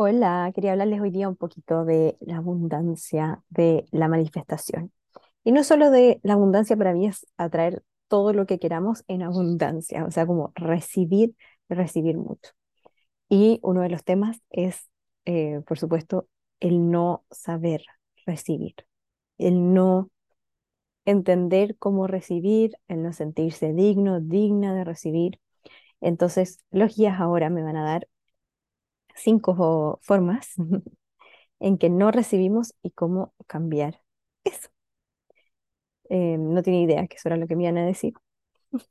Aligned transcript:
Hola, 0.00 0.52
quería 0.54 0.72
hablarles 0.72 1.00
hoy 1.00 1.10
día 1.10 1.28
un 1.28 1.34
poquito 1.34 1.84
de 1.84 2.16
la 2.20 2.36
abundancia, 2.36 3.42
de 3.48 3.84
la 3.90 4.06
manifestación. 4.06 4.92
Y 5.42 5.50
no 5.52 5.64
solo 5.64 5.90
de 5.90 6.20
la 6.22 6.34
abundancia, 6.34 6.76
para 6.76 6.92
mí 6.94 7.06
es 7.08 7.26
atraer 7.36 7.82
todo 8.06 8.32
lo 8.32 8.46
que 8.46 8.60
queramos 8.60 9.02
en 9.08 9.22
abundancia, 9.22 10.04
o 10.04 10.10
sea, 10.12 10.24
como 10.26 10.52
recibir, 10.54 11.34
recibir 11.68 12.16
mucho. 12.16 12.52
Y 13.28 13.60
uno 13.62 13.82
de 13.82 13.90
los 13.90 14.04
temas 14.04 14.40
es, 14.50 14.88
eh, 15.24 15.62
por 15.66 15.78
supuesto, 15.78 16.28
el 16.60 16.90
no 16.90 17.24
saber 17.30 17.82
recibir, 18.26 18.74
el 19.38 19.74
no 19.74 20.10
entender 21.04 21.76
cómo 21.78 22.06
recibir, 22.06 22.76
el 22.88 23.02
no 23.02 23.12
sentirse 23.12 23.72
digno, 23.72 24.20
digna 24.20 24.74
de 24.74 24.84
recibir. 24.84 25.40
Entonces, 26.00 26.60
los 26.70 26.96
guías 26.96 27.20
ahora 27.20 27.50
me 27.50 27.62
van 27.62 27.76
a 27.76 27.84
dar 27.84 28.08
cinco 29.18 29.98
formas 30.02 30.54
en 31.60 31.78
que 31.78 31.90
no 31.90 32.10
recibimos 32.10 32.74
y 32.82 32.90
cómo 32.92 33.34
cambiar 33.46 34.02
eso. 34.44 34.70
Eh, 36.10 36.36
no 36.38 36.62
tiene 36.62 36.82
idea 36.82 37.06
que 37.06 37.16
eso 37.16 37.28
era 37.28 37.36
lo 37.36 37.46
que 37.46 37.54
me 37.56 37.64
iban 37.64 37.76
a 37.78 37.84
decir, 37.86 38.14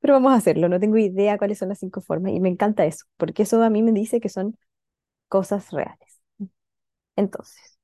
pero 0.00 0.14
vamos 0.14 0.32
a 0.32 0.36
hacerlo. 0.36 0.68
No 0.68 0.80
tengo 0.80 0.98
idea 0.98 1.38
cuáles 1.38 1.58
son 1.58 1.68
las 1.70 1.78
cinco 1.80 2.00
formas 2.02 2.32
y 2.32 2.40
me 2.40 2.48
encanta 2.50 2.86
eso, 2.86 3.06
porque 3.16 3.44
eso 3.44 3.62
a 3.62 3.70
mí 3.70 3.82
me 3.82 3.92
dice 3.92 4.20
que 4.20 4.28
son 4.28 4.58
cosas 5.28 5.70
reales. 5.72 6.20
Entonces, 7.16 7.78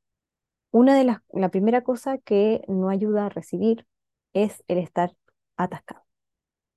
una 0.73 0.97
de 0.97 1.05
las, 1.05 1.19
la 1.33 1.51
primera 1.51 1.83
cosa 1.83 2.19
que 2.19 2.63
no 2.69 2.91
ayuda 2.91 3.27
a 3.27 3.31
recibir 3.31 3.87
es 4.35 4.65
el 4.69 4.79
estar 4.79 5.15
atascado, 5.57 6.05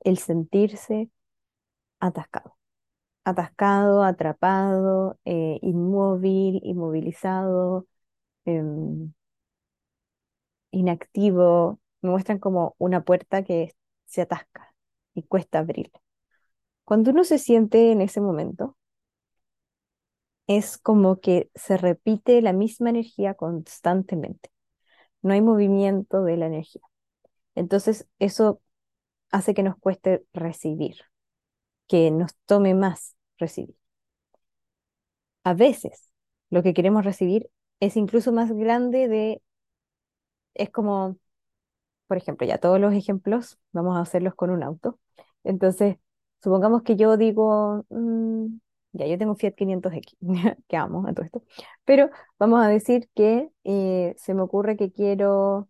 el 0.02 0.18
sentirse 0.20 1.12
atascado 2.00 2.58
atascado, 3.28 4.04
atrapado, 4.04 5.20
eh, 5.26 5.60
inmóvil, 5.62 6.62
inmovilizado, 6.64 7.86
em, 8.46 9.14
inactivo. 10.72 11.80
Me 12.02 12.10
muestran 12.12 12.40
como 12.40 12.76
una 12.78 13.04
puerta 13.04 13.44
que 13.44 13.74
se 14.06 14.22
atasca 14.22 14.74
y 15.14 15.24
cuesta 15.24 15.60
abrir. 15.60 15.92
Cuando 16.86 17.12
uno 17.12 17.24
se 17.24 17.40
siente 17.40 17.92
en 17.92 18.02
ese 18.02 18.22
momento, 18.22 18.78
es 20.48 20.78
como 20.78 21.20
que 21.20 21.50
se 21.56 21.78
repite 21.78 22.42
la 22.42 22.54
misma 22.54 22.90
energía 22.90 23.34
constantemente. 23.34 24.50
No 25.22 25.34
hay 25.34 25.42
movimiento 25.42 26.24
de 26.24 26.38
la 26.38 26.48
energía. 26.48 26.84
Entonces, 27.56 28.08
eso 28.20 28.62
hace 29.32 29.54
que 29.54 29.64
nos 29.64 29.78
cueste 29.78 30.26
recibir, 30.34 30.98
que 31.88 32.12
nos 32.12 32.36
tome 32.46 32.76
más 32.76 33.17
recibir. 33.40 33.76
A 35.44 35.54
veces 35.56 36.12
lo 36.52 36.62
que 36.64 36.74
queremos 36.76 37.04
recibir 37.06 37.50
es 37.80 37.98
incluso 37.98 38.32
más 38.32 38.52
grande 38.52 39.08
de, 39.08 39.42
es 40.54 40.70
como, 40.70 41.18
por 42.08 42.18
ejemplo, 42.18 42.48
ya 42.48 42.60
todos 42.60 42.82
los 42.82 42.94
ejemplos 42.96 43.60
vamos 43.74 43.98
a 43.98 44.02
hacerlos 44.02 44.36
con 44.36 44.52
un 44.52 44.64
auto. 44.64 45.00
Entonces, 45.46 45.98
supongamos 46.44 46.84
que 46.84 46.98
yo 46.98 47.18
digo, 47.18 47.86
mm, 47.90 48.48
ya 48.94 49.08
yo 49.08 49.20
tengo 49.20 49.36
Fiat 49.36 49.56
500X, 49.56 50.18
que 50.70 50.78
amo 50.78 51.08
a 51.08 51.14
todo 51.14 51.26
esto, 51.28 51.44
pero 51.86 52.12
vamos 52.40 52.62
a 52.66 52.70
decir 52.70 53.10
que 53.16 53.50
eh, 53.66 54.16
se 54.18 54.36
me 54.36 54.44
ocurre 54.44 54.78
que 54.78 54.94
quiero, 54.94 55.70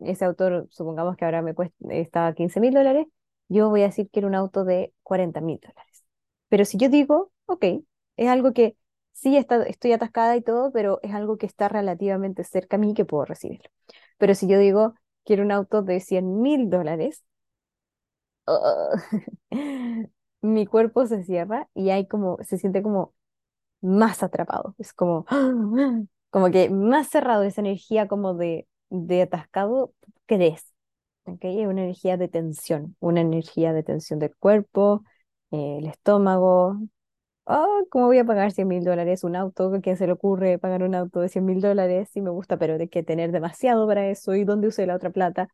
ese 0.00 0.26
auto, 0.26 0.68
supongamos 0.70 1.16
que 1.18 1.26
ahora 1.26 1.42
me 1.42 1.54
cuesta, 1.54 1.76
está 1.90 2.34
15 2.34 2.60
mil 2.60 2.74
dólares, 2.74 3.08
yo 3.50 3.70
voy 3.70 3.82
a 3.82 3.86
decir 3.86 4.06
que 4.08 4.12
quiero 4.12 4.28
un 4.28 4.36
auto 4.36 4.64
de 4.66 4.94
40 5.04 5.42
mil 5.42 5.60
dólares. 5.60 6.05
Pero 6.48 6.64
si 6.64 6.78
yo 6.78 6.88
digo, 6.88 7.32
ok, 7.46 7.64
es 8.16 8.28
algo 8.28 8.52
que 8.52 8.76
sí 9.12 9.36
está, 9.36 9.62
estoy 9.64 9.92
atascada 9.92 10.36
y 10.36 10.42
todo, 10.42 10.72
pero 10.72 11.00
es 11.02 11.14
algo 11.14 11.38
que 11.38 11.46
está 11.46 11.68
relativamente 11.68 12.44
cerca 12.44 12.76
a 12.76 12.80
mí 12.80 12.94
que 12.94 13.04
puedo 13.04 13.24
recibirlo. 13.24 13.70
Pero 14.18 14.34
si 14.34 14.46
yo 14.48 14.58
digo, 14.58 14.94
quiero 15.24 15.42
un 15.44 15.52
auto 15.52 15.82
de 15.82 16.00
100 16.00 16.40
mil 16.42 16.70
dólares, 16.70 17.24
mi 20.42 20.66
cuerpo 20.66 21.06
se 21.06 21.22
cierra 21.24 21.68
y 21.74 21.90
hay 21.90 22.06
como, 22.06 22.38
se 22.44 22.58
siente 22.58 22.82
como 22.82 23.14
más 23.82 24.22
atrapado. 24.22 24.74
Es 24.78 24.92
como, 24.92 25.26
como 26.30 26.50
que 26.52 26.70
más 26.70 27.08
cerrado 27.10 27.44
esa 27.44 27.60
energía 27.62 28.08
como 28.08 28.34
de, 28.34 28.68
de 28.90 29.22
atascado 29.22 29.94
crees. 30.26 30.74
¿okay? 31.26 31.62
Es 31.62 31.68
una 31.68 31.82
energía 31.84 32.16
de 32.16 32.28
tensión, 32.28 32.96
una 33.00 33.20
energía 33.22 33.72
de 33.72 33.82
tensión 33.82 34.20
del 34.20 34.36
cuerpo, 34.36 35.04
eh, 35.50 35.78
el 35.78 35.86
estómago. 35.86 36.78
Oh, 37.46 37.84
¿cómo 37.90 38.06
voy 38.06 38.18
a 38.18 38.24
pagar 38.24 38.52
100 38.52 38.68
mil 38.68 38.84
dólares 38.84 39.24
un 39.24 39.36
auto? 39.36 39.72
¿Quién 39.82 39.96
se 39.96 40.06
le 40.06 40.12
ocurre 40.14 40.58
pagar 40.58 40.82
un 40.84 40.94
auto 40.94 41.20
de 41.20 41.28
100 41.28 41.44
mil 41.46 41.60
dólares? 41.60 42.10
Sí 42.12 42.20
me 42.22 42.30
gusta, 42.30 42.58
pero 42.58 42.78
de 42.78 42.88
que 42.88 43.02
tener 43.04 43.32
demasiado 43.32 43.86
para 43.86 44.08
eso 44.08 44.34
y 44.34 44.44
dónde 44.44 44.68
use 44.68 44.86
la 44.86 44.96
otra 44.96 45.10
plata. 45.10 45.48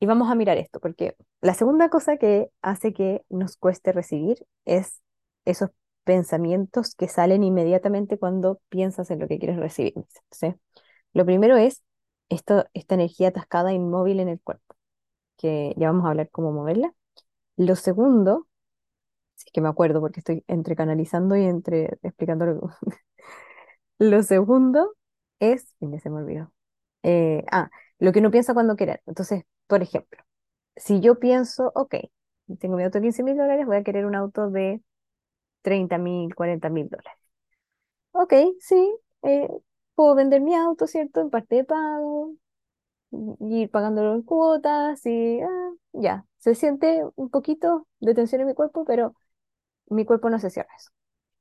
Y 0.00 0.06
vamos 0.06 0.30
a 0.30 0.34
mirar 0.34 0.58
esto, 0.58 0.80
porque 0.80 1.16
la 1.40 1.54
segunda 1.54 1.88
cosa 1.88 2.16
que 2.16 2.50
hace 2.62 2.92
que 2.92 3.24
nos 3.30 3.56
cueste 3.56 3.92
recibir 3.92 4.44
es 4.64 5.00
esos 5.44 5.70
pensamientos 6.04 6.94
que 6.96 7.08
salen 7.08 7.44
inmediatamente 7.44 8.18
cuando 8.18 8.60
piensas 8.68 9.10
en 9.10 9.20
lo 9.20 9.28
que 9.28 9.38
quieres 9.38 9.58
recibir. 9.58 9.94
¿sí? 10.30 10.54
Lo 11.14 11.24
primero 11.26 11.56
es 11.56 11.82
esto, 12.28 12.66
esta 12.74 12.94
energía 12.96 13.28
atascada 13.28 13.72
inmóvil 13.72 14.20
en 14.20 14.28
el 14.28 14.40
cuerpo, 14.40 14.74
que 15.36 15.74
ya 15.76 15.88
vamos 15.88 16.06
a 16.06 16.10
hablar 16.10 16.30
cómo 16.30 16.52
moverla. 16.52 16.94
Lo 17.56 17.76
segundo 17.76 18.48
que 19.52 19.60
me 19.60 19.68
acuerdo 19.68 20.00
porque 20.00 20.20
estoy 20.20 20.44
entre 20.48 20.76
canalizando 20.76 21.36
y 21.36 21.44
entre 21.44 21.98
explicando 22.02 22.46
lo, 22.46 22.70
lo 23.98 24.22
segundo 24.22 24.94
es, 25.40 25.74
y 25.80 25.98
se 25.98 26.10
me 26.10 26.18
olvidó. 26.18 26.52
Eh, 27.02 27.44
ah, 27.52 27.70
lo 27.98 28.12
que 28.12 28.20
uno 28.20 28.30
piensa 28.30 28.54
cuando 28.54 28.76
quiere. 28.76 29.02
Entonces, 29.06 29.44
por 29.66 29.82
ejemplo, 29.82 30.22
si 30.76 31.00
yo 31.00 31.18
pienso, 31.20 31.72
ok, 31.74 31.96
tengo 32.60 32.76
mi 32.76 32.84
auto 32.84 32.98
de 32.98 33.04
15 33.04 33.22
mil 33.24 33.36
dólares, 33.36 33.66
voy 33.66 33.76
a 33.78 33.84
querer 33.84 34.06
un 34.06 34.16
auto 34.16 34.50
de 34.50 34.82
30 35.62 35.98
mil, 35.98 36.34
40 36.34 36.70
mil 36.70 36.88
dólares. 36.88 37.18
Ok, 38.12 38.34
sí, 38.60 38.94
eh, 39.22 39.48
puedo 39.94 40.14
vender 40.14 40.40
mi 40.40 40.54
auto, 40.54 40.86
¿cierto? 40.86 41.20
En 41.20 41.30
parte 41.30 41.56
de 41.56 41.64
pago, 41.64 42.34
ir 43.40 43.70
pagándolo 43.70 44.14
en 44.14 44.22
cuotas 44.22 45.04
y 45.06 45.40
ah, 45.40 45.70
ya, 45.92 46.26
se 46.38 46.54
siente 46.54 47.02
un 47.16 47.30
poquito 47.30 47.86
de 48.00 48.14
tensión 48.14 48.40
en 48.42 48.48
mi 48.48 48.54
cuerpo, 48.54 48.84
pero 48.84 49.14
mi 49.88 50.04
cuerpo 50.04 50.30
no 50.30 50.38
se 50.38 50.50
cierra 50.50 50.70
eso. 50.76 50.90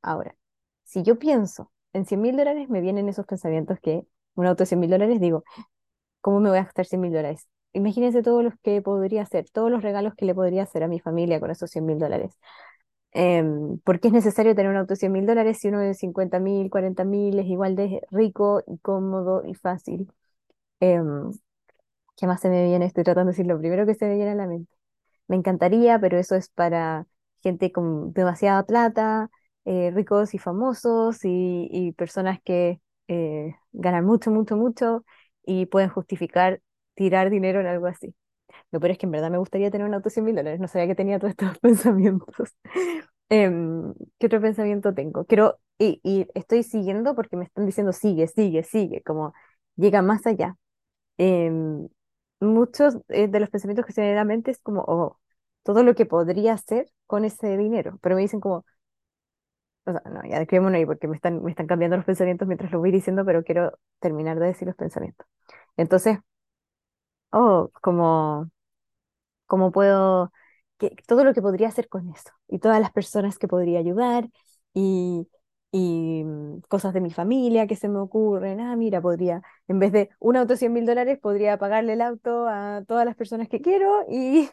Ahora, 0.02 0.36
si 0.84 1.04
yo 1.04 1.20
pienso 1.20 1.72
en 1.94 2.06
100 2.06 2.22
mil 2.22 2.38
dólares, 2.38 2.70
me 2.70 2.82
vienen 2.82 3.10
esos 3.10 3.26
pensamientos 3.26 3.80
que 3.82 4.06
un 4.36 4.46
auto 4.46 4.64
de 4.64 4.68
100 4.68 4.80
mil 4.80 4.90
dólares, 4.90 5.20
digo, 5.20 5.44
¿cómo 6.22 6.40
me 6.40 6.50
voy 6.50 6.60
a 6.60 6.64
gastar 6.66 6.86
100 6.86 7.02
mil 7.02 7.12
dólares? 7.14 7.48
Imagínense 7.74 8.24
todos 8.24 8.44
los 8.44 8.54
que 8.64 8.82
podría 8.82 9.24
hacer, 9.24 9.50
todos 9.52 9.72
los 9.72 9.84
regalos 9.84 10.16
que 10.16 10.26
le 10.26 10.36
podría 10.36 10.64
hacer 10.64 10.84
a 10.84 10.88
mi 10.88 11.00
familia 11.00 11.40
con 11.40 11.52
esos 11.52 11.72
100 11.72 11.86
mil 11.86 12.00
dólares. 12.00 12.38
Em, 13.14 13.80
¿por 13.80 14.00
qué 14.00 14.08
es 14.10 14.14
necesario 14.14 14.56
tener 14.56 14.72
un 14.72 14.78
auto 14.78 14.94
de 14.94 14.98
100 14.98 15.12
mil 15.12 15.26
dólares 15.26 15.60
si 15.60 15.68
uno 15.70 15.80
de 15.80 15.94
50 15.96 16.40
mil, 16.40 16.70
40 16.70 17.04
mil 17.06 17.38
es 17.40 17.46
igual 17.48 17.76
de 17.76 18.02
rico 18.12 18.64
y 18.68 18.78
cómodo 18.80 19.44
y 19.46 19.54
fácil? 19.56 20.12
Em, 20.82 21.32
¿qué 22.18 22.28
más 22.28 22.42
se 22.42 22.50
me 22.50 22.66
viene? 22.66 22.86
Estoy 22.86 23.04
tratando 23.04 23.32
de 23.32 23.38
decir 23.38 23.48
lo 23.48 23.60
primero 23.60 23.86
que 23.86 23.96
se 23.96 24.06
me 24.08 24.16
viene 24.16 24.32
a 24.32 24.36
la 24.36 24.48
mente. 24.48 24.74
Me 25.28 25.38
encantaría, 25.38 26.00
pero 26.00 26.20
eso 26.20 26.36
es 26.36 26.50
para 26.50 27.08
gente 27.42 27.72
con 27.72 28.14
demasiada 28.14 28.64
plata, 28.66 29.30
eh, 29.66 29.92
ricos 29.92 30.34
y 30.34 30.38
famosos 30.40 31.20
y, 31.24 31.94
personas 31.98 32.40
que 32.44 32.82
eh, 33.08 33.56
ganan 33.72 34.06
mucho, 34.06 34.32
mucho, 34.32 34.56
mucho 34.58 35.06
y 35.46 35.66
pueden 35.68 35.90
justificar 35.90 36.62
tirar 36.96 37.30
dinero 37.30 37.60
en 37.62 37.68
algo 37.68 37.88
así. 37.88 38.16
Lo 38.72 38.80
peor 38.80 38.92
es 38.92 38.98
que 38.98 39.06
en 39.06 39.12
verdad 39.12 39.32
me 39.32 39.38
gustaría 39.38 39.72
tener 39.72 39.88
un 39.88 39.94
auto 39.94 40.06
de 40.10 40.12
100 40.12 40.26
mil 40.26 40.36
dólares, 40.36 40.60
no 40.60 40.68
sabía 40.68 40.88
que 40.88 40.96
tenía 40.96 41.20
todos 41.20 41.32
estos 41.32 41.60
pensamientos. 41.62 42.56
Em, 43.30 43.94
¿qué 44.20 44.28
otro 44.28 44.42
pensamiento 44.42 44.94
tengo? 44.94 45.26
Quiero, 45.26 45.60
y, 45.78 46.00
y, 46.04 46.28
estoy 46.36 46.64
siguiendo 46.64 47.16
porque 47.16 47.38
me 47.38 47.46
están 47.46 47.66
diciendo 47.66 47.94
sigue, 47.94 48.28
sigue, 48.28 48.64
sigue, 48.64 49.02
como 49.04 49.34
llega 49.78 50.02
más 50.02 50.26
allá. 50.28 50.58
Em, 51.18 51.88
muchos 52.42 52.98
eh, 53.10 53.28
de 53.28 53.40
los 53.40 53.50
pensamientos 53.50 53.86
que 53.86 53.94
se 53.94 54.02
me 54.02 54.12
a 54.12 54.16
la 54.16 54.26
mente 54.26 54.52
es 54.52 54.60
como, 54.60 54.84
oh, 54.88 55.20
todo 55.64 55.84
lo 55.84 55.96
que 55.96 56.06
podría 56.06 56.54
hacer 56.54 56.92
con 57.08 57.26
ese 57.26 57.58
dinero. 57.58 58.00
Pero 58.02 58.16
me 58.16 58.22
dicen 58.22 58.40
como, 58.42 58.66
o 59.86 59.92
sea, 59.92 60.02
no, 60.12 60.22
ya 60.30 60.46
quedémonos 60.46 60.78
ahí 60.78 60.86
porque 60.86 61.08
me 61.08 61.16
están, 61.16 61.44
me 61.44 61.50
están 61.52 61.68
cambiando 61.68 61.98
los 61.98 62.06
pensamientos 62.06 62.48
mientras 62.48 62.72
lo 62.72 62.80
voy 62.80 62.92
diciendo, 62.92 63.26
pero 63.26 63.44
quiero 63.44 63.78
terminar 64.00 64.40
de 64.40 64.48
decir 64.48 64.68
los 64.68 64.76
pensamientos. 64.78 65.28
Entonces, 65.78 66.20
oh, 67.32 67.72
como, 67.82 68.50
como 69.48 69.72
puedo, 69.72 70.32
que, 70.78 70.96
todo 71.08 71.24
lo 71.24 71.34
que 71.34 71.42
podría 71.42 71.70
hacer 71.70 71.90
con 71.90 72.10
eso 72.10 72.32
y 72.48 72.60
todas 72.60 72.82
las 72.82 72.92
personas 72.92 73.38
que 73.40 73.48
podría 73.48 73.80
ayudar 73.80 74.30
y, 74.74 75.28
y 75.72 76.24
mm, 76.26 76.62
cosas 76.70 76.94
de 76.94 77.02
mi 77.02 77.12
familia 77.12 77.68
que 77.68 77.76
se 77.76 77.90
me 77.90 78.00
ocurren. 78.00 78.60
Ah, 78.62 78.76
mira, 78.76 79.02
podría, 79.02 79.42
en 79.68 79.80
vez 79.80 79.92
de 79.92 80.10
un 80.20 80.38
auto 80.38 80.54
de 80.54 80.58
100 80.58 80.74
mil 80.74 80.86
dólares, 80.86 81.20
podría 81.22 81.58
pagarle 81.58 81.94
el 81.94 82.02
auto 82.02 82.48
a 82.48 82.84
todas 82.88 83.06
las 83.06 83.16
personas 83.16 83.50
que 83.50 83.62
quiero 83.62 84.06
y 84.10 84.50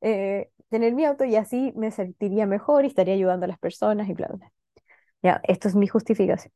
eh, 0.00 0.50
tener 0.70 0.94
mi 0.94 1.04
auto 1.04 1.24
y 1.24 1.36
así 1.36 1.72
me 1.76 1.90
sentiría 1.90 2.46
mejor 2.46 2.84
y 2.84 2.88
estaría 2.88 3.14
ayudando 3.14 3.44
a 3.44 3.48
las 3.48 3.58
personas 3.58 4.08
y 4.08 4.14
bla, 4.14 4.28
bla. 4.28 4.52
Ya, 5.22 5.40
esto 5.44 5.68
es 5.68 5.76
mi 5.76 5.86
justificación. 5.88 6.52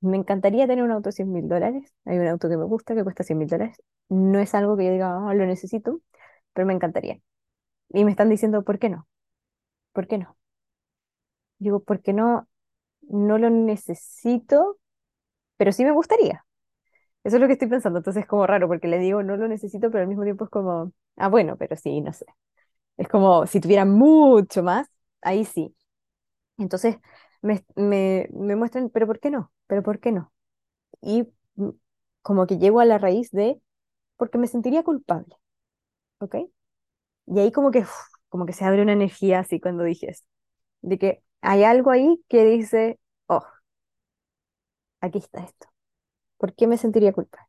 me 0.00 0.16
encantaría 0.18 0.66
tener 0.66 0.84
un 0.84 0.92
auto 0.92 1.08
de 1.10 1.12
100 1.14 1.32
mil 1.32 1.48
dólares. 1.48 1.94
Hay 2.04 2.18
un 2.18 2.28
auto 2.28 2.48
que 2.48 2.56
me 2.58 2.64
gusta 2.64 2.94
que 2.94 3.04
cuesta 3.04 3.24
100 3.24 3.38
mil 3.38 3.48
dólares. 3.48 3.78
No 4.10 4.38
es 4.40 4.54
algo 4.54 4.76
que 4.76 4.84
yo 4.86 4.92
diga, 4.92 5.28
"Ah, 5.30 5.34
lo 5.34 5.46
necesito, 5.46 6.00
pero 6.54 6.66
me 6.66 6.74
encantaría. 6.74 7.20
Y 7.90 8.04
me 8.04 8.10
están 8.12 8.30
diciendo, 8.30 8.64
¿por 8.64 8.78
qué 8.80 8.90
no? 8.90 9.08
¿Por 9.92 10.06
qué 10.08 10.18
no? 10.18 10.36
Digo, 11.58 11.80
¿por 11.82 12.00
qué 12.02 12.12
no? 12.12 12.48
No 13.02 13.38
lo 13.38 13.50
necesito, 13.50 14.78
pero 15.58 15.72
sí 15.72 15.84
me 15.84 15.92
gustaría. 15.92 16.46
Eso 17.24 17.36
es 17.36 17.40
lo 17.42 17.46
que 17.48 17.54
estoy 17.54 17.68
pensando. 17.68 17.98
Entonces 18.00 18.22
es 18.24 18.28
como 18.28 18.46
raro 18.46 18.68
porque 18.68 18.88
le 18.88 18.98
digo, 18.98 19.22
no 19.22 19.36
lo 19.36 19.48
necesito, 19.48 19.90
pero 19.90 20.02
al 20.02 20.08
mismo 20.08 20.24
tiempo 20.24 20.44
es 20.46 20.50
como, 20.50 20.92
ah, 21.16 21.28
bueno, 21.28 21.56
pero 21.58 21.76
sí, 21.76 22.00
no 22.00 22.12
sé. 22.12 22.26
Es 22.96 23.08
como 23.08 23.46
si 23.46 23.60
tuviera 23.60 23.84
mucho 23.84 24.62
más, 24.62 24.88
ahí 25.22 25.44
sí. 25.44 25.74
Entonces 26.58 26.96
me, 27.42 27.64
me, 27.76 28.28
me 28.32 28.56
muestran, 28.56 28.90
pero 28.90 29.06
¿por 29.06 29.20
qué 29.20 29.30
no? 29.30 29.52
¿Pero 29.66 29.82
por 29.82 30.00
qué 30.00 30.12
no? 30.12 30.32
Y 31.02 31.24
mm, 31.56 31.70
como 32.22 32.46
que 32.48 32.58
llego 32.58 32.80
a 32.80 32.84
la 32.86 32.98
raíz 32.98 33.30
de, 33.32 33.60
porque 34.16 34.38
me 34.38 34.48
sentiría 34.48 34.84
culpable, 34.84 35.36
¿ok? 36.20 36.36
Y 37.26 37.40
ahí 37.40 37.52
como 37.52 37.70
que, 37.70 37.84
como 38.28 38.46
que 38.46 38.52
se 38.52 38.64
abre 38.64 38.82
una 38.82 38.92
energía 38.94 39.40
así 39.40 39.60
cuando 39.60 39.84
dije 39.84 40.12
de 40.82 40.98
que 40.98 41.22
hay 41.42 41.64
algo 41.64 41.90
ahí 41.92 42.22
que 42.28 42.44
dice, 42.46 43.00
oh, 43.28 43.44
aquí 45.00 45.18
está 45.18 45.44
esto. 45.44 45.68
¿Por 46.38 46.54
qué 46.54 46.66
me 46.68 46.78
sentiría 46.78 47.12
culpable? 47.14 47.48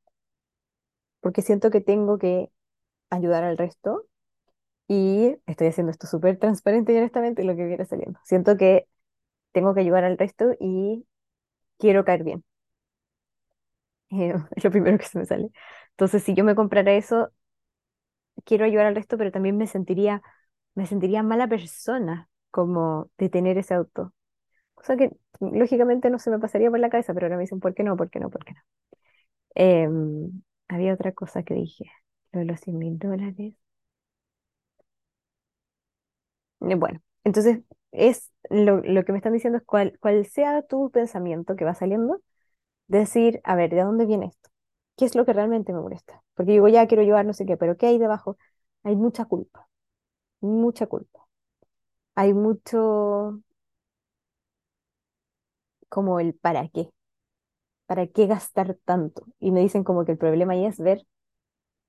Porque 1.21 1.41
siento 1.41 1.71
que 1.71 1.81
tengo 1.81 2.17
que 2.17 2.51
ayudar 3.11 3.43
al 3.45 3.57
resto 3.57 4.05
y 4.87 5.37
estoy 5.47 5.67
haciendo 5.67 5.91
esto 5.91 6.07
súper 6.07 6.37
transparente 6.39 6.93
y 6.93 6.97
honestamente 6.97 7.43
lo 7.43 7.55
que 7.55 7.65
viene 7.65 7.85
saliendo. 7.85 8.19
Siento 8.23 8.57
que 8.57 8.87
tengo 9.53 9.73
que 9.75 9.81
ayudar 9.81 10.05
al 10.05 10.17
resto 10.19 10.53
y 10.59 11.07
quiero 11.79 12.05
caer 12.05 12.23
bien. 12.23 12.45
Eh, 14.11 14.33
es 14.55 14.63
lo 14.63 14.71
primero 14.71 14.97
que 14.97 15.05
se 15.05 15.17
me 15.19 15.25
sale. 15.25 15.49
Entonces, 15.91 16.23
si 16.23 16.33
yo 16.33 16.43
me 16.43 16.55
comprara 16.55 16.93
eso, 16.93 17.31
quiero 18.45 18.65
ayudar 18.65 18.85
al 18.87 18.95
resto, 18.95 19.17
pero 19.17 19.31
también 19.31 19.57
me 19.57 19.67
sentiría, 19.67 20.21
me 20.75 20.85
sentiría 20.87 21.23
mala 21.23 21.47
persona 21.47 22.29
como 22.51 23.09
de 23.17 23.29
tener 23.29 23.57
ese 23.57 23.73
auto. 23.73 24.13
Cosa 24.75 24.97
que 24.97 25.11
lógicamente 25.41 26.11
no 26.11 26.19
se 26.19 26.31
me 26.31 26.39
pasaría 26.39 26.71
por 26.71 26.79
la 26.79 26.89
cabeza, 26.89 27.13
pero 27.13 27.27
ahora 27.27 27.37
me 27.37 27.43
dicen, 27.43 27.59
¿por 27.59 27.75
qué 27.75 27.83
no? 27.83 27.97
¿Por 27.97 28.09
qué 28.09 28.19
no? 28.19 28.29
¿Por 28.31 28.45
qué 28.45 28.53
no? 28.53 28.61
Em, 29.55 30.43
había 30.67 30.93
otra 30.93 31.11
cosa 31.13 31.43
que 31.43 31.53
dije, 31.55 31.85
lo 32.31 32.39
de 32.41 32.45
los 32.47 32.59
100 32.61 32.77
mil 32.77 32.97
dólares. 32.99 33.37
Eh, 33.45 33.55
Bueno, 36.77 36.99
entonces 37.23 37.59
es 37.91 38.31
lo, 38.49 38.77
lo 38.81 39.05
que 39.05 39.11
me 39.11 39.19
están 39.19 39.33
diciendo 39.33 39.57
es 39.59 39.65
cuál, 39.65 39.97
cuál 39.99 40.25
sea 40.25 40.63
tu 40.63 40.89
pensamiento 40.91 41.55
que 41.55 41.65
va 41.65 41.75
saliendo, 41.75 42.21
decir, 42.87 43.41
a 43.45 43.55
ver, 43.55 43.71
¿de 43.71 43.81
dónde 43.83 44.05
viene 44.05 44.27
esto? 44.27 44.49
¿Qué 44.97 45.05
es 45.05 45.15
lo 45.15 45.25
que 45.25 45.33
realmente 45.33 45.73
me 45.73 45.81
molesta? 45.81 46.23
Porque 46.35 46.53
digo, 46.53 46.67
ya 46.69 46.87
quiero 46.87 47.03
llevar 47.03 47.25
no 47.25 47.33
sé 47.33 47.45
qué, 47.45 47.57
pero 47.57 47.77
¿qué 47.77 47.87
hay 47.87 47.99
debajo? 47.99 48.37
Hay 48.83 48.95
mucha 48.97 49.25
culpa, 49.25 49.69
mucha 50.41 50.87
culpa. 50.87 51.27
Hay 52.15 52.33
mucho 52.33 53.41
como 55.89 56.19
el 56.19 56.33
para 56.33 56.67
qué, 56.69 56.89
para 57.85 58.07
qué 58.07 58.27
gastar 58.27 58.77
tanto. 58.85 59.25
Y 59.39 59.51
me 59.51 59.61
dicen 59.61 59.83
como 59.83 60.05
que 60.05 60.13
el 60.13 60.17
problema 60.17 60.53
ahí 60.53 60.65
es 60.65 60.79
ver 60.79 61.05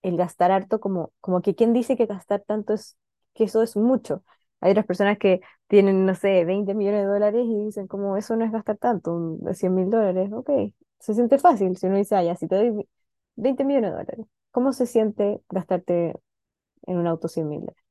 el 0.03 0.17
gastar 0.17 0.53
harto 0.53 0.81
como, 0.81 1.13
como 1.21 1.43
que 1.43 1.55
quien 1.57 1.73
dice 1.75 1.97
que 1.97 2.07
gastar 2.07 2.43
tanto 2.47 2.75
es, 2.75 2.99
que 3.35 3.45
eso 3.47 3.63
es 3.63 3.77
mucho. 3.77 4.25
Hay 4.61 4.73
otras 4.73 4.87
personas 4.87 5.19
que 5.19 5.41
tienen, 5.69 6.07
no 6.07 6.15
sé, 6.15 6.45
20 6.45 6.75
millones 6.75 7.03
de 7.03 7.07
dólares 7.09 7.45
y 7.47 7.65
dicen 7.67 7.87
como 7.87 8.17
eso 8.17 8.37
no 8.37 8.45
es 8.45 8.53
gastar 8.53 8.77
tanto, 8.79 9.13
un- 9.15 9.55
100 9.55 9.75
mil 9.75 9.91
dólares, 9.91 10.31
ok, 10.33 10.51
se 10.99 11.15
siente 11.15 11.39
fácil 11.39 11.77
si 11.77 11.87
uno 11.87 11.97
dice, 11.97 12.17
ah, 12.17 12.23
ya, 12.25 12.37
si 12.37 12.49
te 12.49 12.57
doy 12.57 12.89
20 13.37 13.65
millones 13.65 13.91
de 13.93 13.97
dólares, 13.99 14.27
¿cómo 14.51 14.73
se 14.73 14.87
siente 14.87 15.41
gastarte 15.51 16.15
en 16.87 16.99
un 16.99 17.07
auto 17.09 17.29
100 17.29 17.49
mil 17.49 17.61
dólares? 17.61 17.85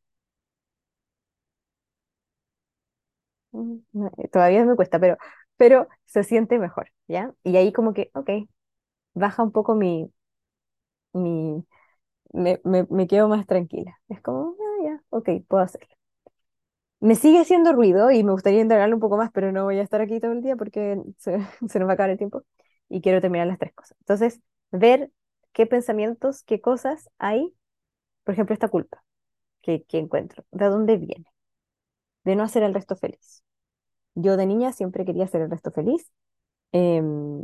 Mm, 3.52 3.78
eh, 4.18 4.28
todavía 4.30 4.66
me 4.66 4.76
cuesta, 4.76 5.00
pero, 5.00 5.18
pero 5.58 5.88
se 6.06 6.24
siente 6.24 6.60
mejor, 6.60 6.92
¿ya? 7.08 7.34
Y 7.44 7.56
ahí 7.58 7.72
como 7.72 7.94
que, 7.94 8.12
ok, 8.14 8.30
baja 9.16 9.44
un 9.44 9.52
poco 9.52 9.76
mi, 9.76 10.12
mi, 11.14 11.64
me, 12.34 12.62
me, 12.66 12.88
me 12.92 13.08
quedo 13.08 13.30
más 13.30 13.48
tranquila. 13.48 14.00
Es 14.10 14.22
como, 14.22 14.56
ah, 14.60 14.84
ya, 14.86 15.04
ok, 15.12 15.30
puedo 15.50 15.64
hacerlo. 15.64 15.95
Me 17.00 17.16
sigue 17.16 17.40
haciendo 17.40 17.74
ruido 17.74 18.10
y 18.12 18.24
me 18.24 18.32
gustaría 18.32 18.62
indagarlo 18.62 18.96
un 18.96 19.02
poco 19.02 19.18
más, 19.18 19.32
pero 19.32 19.52
no 19.52 19.66
voy 19.66 19.78
a 19.80 19.84
estar 19.84 20.02
aquí 20.02 20.20
todo 20.20 20.32
el 20.32 20.42
día 20.42 20.56
porque 20.56 20.98
se, 21.20 21.40
se 21.68 21.80
nos 21.80 21.88
va 21.88 21.92
a 21.92 21.94
acabar 21.96 22.10
el 22.12 22.18
tiempo 22.18 22.44
y 22.90 23.02
quiero 23.02 23.22
terminar 23.22 23.48
las 23.48 23.60
tres 23.60 23.74
cosas. 23.74 23.98
Entonces, 24.00 24.42
ver 24.72 25.12
qué 25.54 25.66
pensamientos, 25.68 26.44
qué 26.44 26.62
cosas 26.62 27.10
hay, 27.20 27.54
por 28.24 28.34
ejemplo, 28.36 28.54
esta 28.54 28.70
culpa 28.70 29.04
que, 29.62 29.84
que 29.86 30.00
encuentro, 30.00 30.46
¿de 30.52 30.66
dónde 30.68 30.98
viene? 30.98 31.26
De 32.24 32.36
no 32.36 32.44
hacer 32.44 32.64
al 32.64 32.74
resto 32.74 32.96
feliz. 32.96 33.44
Yo 34.16 34.38
de 34.38 34.46
niña 34.48 34.74
siempre 34.74 35.06
quería 35.06 35.26
hacer 35.26 35.42
el 35.44 35.52
resto 35.52 35.72
feliz. 35.72 36.12
em, 36.74 37.42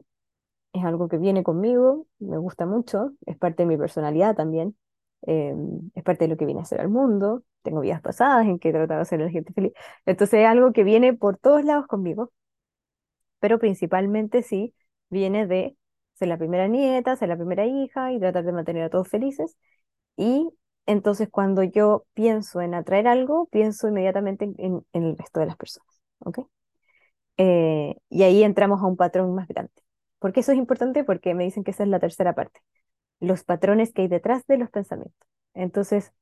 es 0.73 0.85
algo 0.85 1.09
que 1.09 1.17
viene 1.17 1.43
conmigo, 1.43 2.07
me 2.19 2.37
gusta 2.37 2.65
mucho, 2.67 3.13
es 3.27 3.37
parte 3.37 3.63
de 3.63 3.67
mi 3.67 3.77
personalidad 3.77 4.35
también, 4.35 4.77
em, 5.23 5.91
es 5.95 6.03
parte 6.03 6.25
de 6.25 6.29
lo 6.29 6.37
que 6.37 6.45
viene 6.45 6.61
a 6.61 6.65
ser 6.65 6.81
al 6.81 6.89
mundo. 6.89 7.43
Tengo 7.63 7.81
vidas 7.81 8.01
pasadas 8.01 8.45
en 8.47 8.59
que 8.59 8.69
he 8.69 8.71
tratado 8.73 8.99
de 8.99 9.03
hacer 9.03 9.21
a 9.21 9.25
la 9.25 9.31
gente 9.31 9.53
feliz. 9.53 9.73
Entonces 10.05 10.41
es 10.41 10.47
algo 10.47 10.73
que 10.73 10.83
viene 10.83 11.13
por 11.13 11.37
todos 11.37 11.63
lados 11.65 11.87
conmigo, 11.87 12.31
pero 13.39 13.59
principalmente 13.59 14.43
sí 14.43 14.73
viene 15.09 15.47
de 15.47 15.77
ser 16.13 16.27
la 16.27 16.37
primera 16.37 16.67
nieta, 16.67 17.15
ser 17.15 17.29
la 17.29 17.37
primera 17.37 17.65
hija 17.65 18.11
y 18.13 18.19
tratar 18.19 18.43
de 18.45 18.51
mantener 18.53 18.83
a 18.83 18.89
todos 18.89 19.07
felices. 19.09 19.57
Y 20.17 20.49
entonces 20.87 21.29
cuando 21.31 21.63
yo 21.63 22.05
pienso 22.13 22.61
en 22.61 22.73
atraer 22.75 23.07
algo, 23.07 23.47
pienso 23.51 23.87
inmediatamente 23.89 24.45
en, 24.45 24.55
en- 24.59 24.85
en 24.93 25.03
el 25.05 25.17
resto 25.17 25.39
de 25.39 25.47
las 25.47 25.57
personas. 25.57 26.01
¿ok? 26.19 26.39
Eh, 27.37 27.95
y 28.09 28.23
ahí 28.23 28.43
entramos 28.43 28.81
a 28.81 28.85
un 28.87 28.97
patrón 28.97 29.33
más 29.35 29.47
grande. 29.47 29.71
¿Por 30.19 30.33
qué 30.33 30.41
eso 30.41 30.51
es 30.51 30.57
importante? 30.57 31.03
Porque 31.03 31.33
me 31.35 31.43
dicen 31.45 31.63
que 31.63 31.71
esa 31.71 31.83
es 31.83 31.89
la 31.89 31.99
tercera 31.99 32.35
parte, 32.35 32.61
los 33.21 33.45
patrones 33.45 33.93
que 33.93 34.03
hay 34.03 34.09
detrás 34.09 34.45
de 34.47 34.57
los 34.59 34.71
pensamientos. 34.71 35.29
Entonces, 35.55 36.13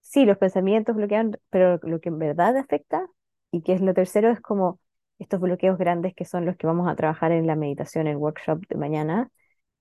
sí, 0.00 0.26
los 0.26 0.38
pensamientos 0.38 0.96
bloquean, 0.96 1.38
pero 1.50 1.78
lo 1.82 2.00
que 2.00 2.10
en 2.10 2.18
verdad 2.18 2.56
afecta, 2.56 3.06
y 3.52 3.62
que 3.62 3.74
es 3.74 3.80
lo 3.82 3.94
tercero, 3.94 4.30
es 4.30 4.40
como 4.40 4.80
estos 5.20 5.40
bloqueos 5.40 5.78
grandes 5.78 6.14
que 6.14 6.24
son 6.24 6.46
los 6.46 6.56
que 6.56 6.66
vamos 6.66 6.88
a 6.88 6.96
trabajar 6.96 7.32
en 7.32 7.46
la 7.46 7.56
meditación, 7.56 8.06
el 8.08 8.16
workshop 8.16 8.62
de 8.68 8.76
mañana, 8.76 9.30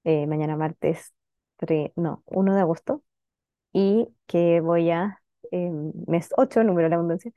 eh, 0.06 0.28
mañana 0.28 0.58
martes, 0.58 1.14
no, 1.96 2.24
uno 2.28 2.56
de 2.56 2.62
agosto, 2.62 3.04
y 3.74 4.10
que 4.28 4.62
voy 4.62 4.92
a, 4.92 5.22
eh, 5.52 5.72
mes 6.08 6.30
8 6.38 6.64
número 6.64 6.86
de 6.88 6.90
la 6.92 6.96
abundancia, 6.98 7.32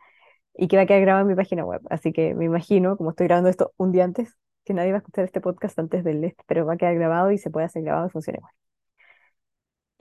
y 0.56 0.68
que 0.68 0.76
va 0.76 0.84
a 0.84 0.86
quedar 0.86 1.02
grabado 1.02 1.22
en 1.24 1.28
mi 1.28 1.36
página 1.36 1.64
web. 1.64 1.82
Así 1.90 2.12
que 2.12 2.34
me 2.34 2.46
imagino, 2.46 2.96
como 2.96 3.10
estoy 3.10 3.26
grabando 3.28 3.50
esto 3.50 3.72
un 3.78 3.92
día 3.92 4.04
antes, 4.04 4.36
que 4.64 4.74
nadie 4.74 4.92
va 4.92 4.98
a 4.98 5.00
escuchar 5.00 5.24
este 5.24 5.40
podcast 5.40 5.78
antes 5.78 6.04
del 6.04 6.24
este, 6.24 6.44
pero 6.46 6.66
va 6.66 6.74
a 6.74 6.76
quedar 6.78 6.94
grabado 6.96 7.32
y 7.32 7.38
se 7.38 7.50
puede 7.50 7.66
hacer 7.66 7.82
grabado 7.84 8.08
y 8.08 8.10
funciona 8.10 8.38
igual. 8.38 8.54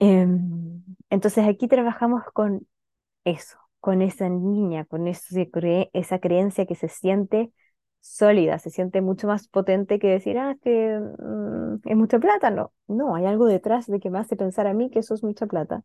Em, 0.00 0.82
entonces 1.10 1.46
aquí 1.46 1.68
trabajamos 1.68 2.24
con 2.34 2.68
eso, 3.24 3.58
con 3.80 4.02
esa 4.02 4.28
niña, 4.30 4.84
con 4.86 5.08
esa 5.08 6.18
creencia 6.20 6.66
que 6.66 6.76
se 6.76 6.88
siente 6.88 7.52
sólida, 8.00 8.58
se 8.60 8.70
siente 8.70 9.02
mucho 9.02 9.26
más 9.28 9.48
potente 9.48 9.98
que 10.00 10.08
decir, 10.08 10.38
ah, 10.38 10.52
es 10.52 10.60
que 10.62 11.00
mm, 11.20 11.80
es 11.88 11.96
mucha 11.96 12.18
plata. 12.20 12.50
No, 12.50 12.72
no, 12.88 13.16
hay 13.16 13.26
algo 13.26 13.46
detrás 13.46 13.86
de 13.88 14.00
que 14.00 14.10
me 14.10 14.18
hace 14.20 14.36
pensar 14.36 14.66
a 14.68 14.74
mí 14.74 14.90
que 14.90 15.00
eso 15.00 15.14
es 15.14 15.24
mucha 15.24 15.46
plata. 15.48 15.84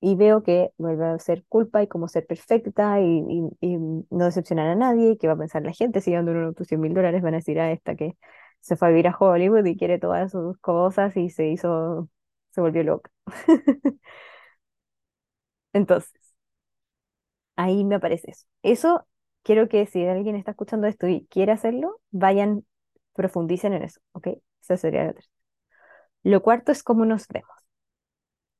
Y 0.00 0.16
veo 0.16 0.42
que 0.42 0.72
vuelve 0.78 1.06
a 1.06 1.18
ser 1.18 1.44
culpa 1.48 1.82
y 1.82 1.88
como 1.88 2.08
ser 2.08 2.26
perfecta 2.26 3.00
y, 3.00 3.06
y- 3.28 3.50
y 3.74 3.76
no 3.78 4.24
decepcionar 4.26 4.68
a 4.68 4.74
nadie, 4.76 5.12
y 5.12 5.16
que 5.18 5.26
va 5.28 5.34
a 5.34 5.36
pensar 5.38 5.62
la 5.62 5.72
gente 5.72 6.00
si 6.00 6.12
dando 6.12 6.32
unos 6.32 6.54
100 6.68 6.80
mil 6.80 6.94
dólares 6.94 7.22
van 7.22 7.34
a 7.34 7.38
decir 7.38 7.58
a 7.60 7.72
esta 7.72 7.96
que 7.96 8.16
se 8.60 8.76
fue 8.76 8.88
a 8.88 8.90
vivir 8.90 9.08
a 9.08 9.16
Hollywood 9.18 9.64
y 9.66 9.76
quiere 9.76 9.98
todas 9.98 10.32
sus 10.32 10.58
cosas 10.58 11.16
y 11.16 11.30
se 11.30 11.48
hizo, 11.48 12.08
se 12.56 12.62
volvió 12.62 12.84
loca. 12.84 13.12
Entonces, 15.72 16.34
ahí 17.56 17.84
me 17.84 17.96
aparece 17.96 18.30
eso. 18.30 18.46
Eso 18.62 19.06
quiero 19.42 19.68
que 19.68 19.86
si 19.86 20.04
alguien 20.06 20.36
está 20.36 20.52
escuchando 20.52 20.86
esto 20.86 21.08
y 21.08 21.26
quiere 21.28 21.52
hacerlo, 21.52 22.00
vayan, 22.10 22.64
profundicen 23.14 23.72
en 23.74 23.82
eso, 23.84 24.00
¿ok? 24.12 24.28
Esa 24.62 24.76
sería 24.76 25.04
la 25.04 25.12
tercera. 25.14 25.32
Lo 26.24 26.42
cuarto 26.42 26.72
es 26.72 26.82
cómo 26.82 27.06
nos 27.06 27.28
vemos, 27.28 27.50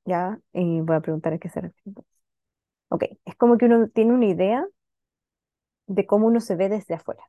¿ya? 0.04 0.38
Voy 0.52 0.96
a 0.96 1.00
preguntar 1.00 1.32
a 1.34 1.38
qué 1.38 1.48
se 1.48 1.60
refiere. 1.60 2.02
Ok, 2.90 3.04
es 3.24 3.36
como 3.36 3.58
que 3.58 3.66
uno 3.66 3.88
tiene 3.90 4.14
una 4.14 4.26
idea 4.26 4.66
de 5.88 6.06
cómo 6.06 6.28
uno 6.28 6.40
se 6.40 6.54
ve 6.54 6.68
desde 6.68 6.94
afuera. 6.94 7.24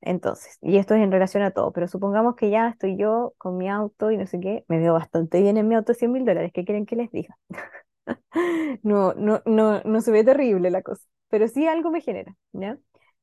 Entonces, 0.00 0.58
y 0.62 0.76
esto 0.78 0.94
es 0.94 1.02
en 1.02 1.12
relación 1.12 1.42
a 1.42 1.52
todo, 1.52 1.72
pero 1.72 1.86
supongamos 1.88 2.34
que 2.36 2.50
ya 2.50 2.68
estoy 2.68 2.96
yo 2.96 3.34
con 3.38 3.56
mi 3.56 3.68
auto 3.68 4.10
y 4.10 4.16
no 4.16 4.26
sé 4.26 4.40
qué, 4.40 4.64
me 4.68 4.78
veo 4.78 4.94
bastante 4.94 5.40
bien 5.40 5.56
en 5.56 5.68
mi 5.68 5.74
auto 5.76 5.92
de 5.92 5.98
100 5.98 6.12
mil 6.12 6.24
dólares, 6.24 6.50
¿qué 6.54 6.64
quieren 6.64 6.86
que 6.86 6.96
les 6.96 7.10
diga? 7.10 7.38
No, 8.82 9.14
no, 9.14 9.42
no, 9.46 9.80
no 9.84 10.00
se 10.00 10.10
ve 10.10 10.24
terrible 10.24 10.70
la 10.70 10.82
cosa, 10.82 11.04
pero 11.28 11.48
sí 11.48 11.66
algo 11.66 11.90
me 11.90 12.00
genera, 12.00 12.34
¿ya? 12.52 12.78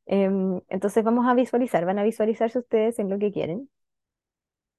Em, 0.05 0.62
entonces 0.69 1.03
vamos 1.03 1.27
a 1.27 1.34
visualizar, 1.36 1.86
van 1.86 2.00
a 2.00 2.03
visualizarse 2.03 2.60
ustedes 2.60 3.00
en 3.00 3.10
lo 3.10 3.19
que 3.19 3.31
quieren. 3.31 3.69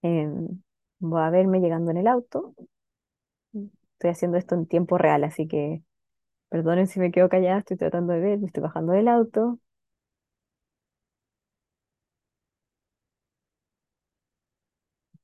Em, 0.02 0.62
voy 0.98 1.22
a 1.22 1.30
verme 1.30 1.60
llegando 1.60 1.90
en 1.90 1.96
el 1.98 2.06
auto. 2.06 2.54
Estoy 3.94 4.10
haciendo 4.10 4.36
esto 4.38 4.54
en 4.56 4.66
tiempo 4.66 4.98
real, 4.98 5.22
así 5.24 5.46
que 5.46 5.82
perdonen 6.50 6.86
si 6.88 7.00
me 7.00 7.12
quedo 7.12 7.28
callada, 7.30 7.60
estoy 7.60 7.76
tratando 7.78 8.12
de 8.14 8.20
ver, 8.20 8.38
me 8.40 8.46
estoy 8.48 8.62
bajando 8.64 8.92
del 8.94 9.08
auto. 9.08 9.60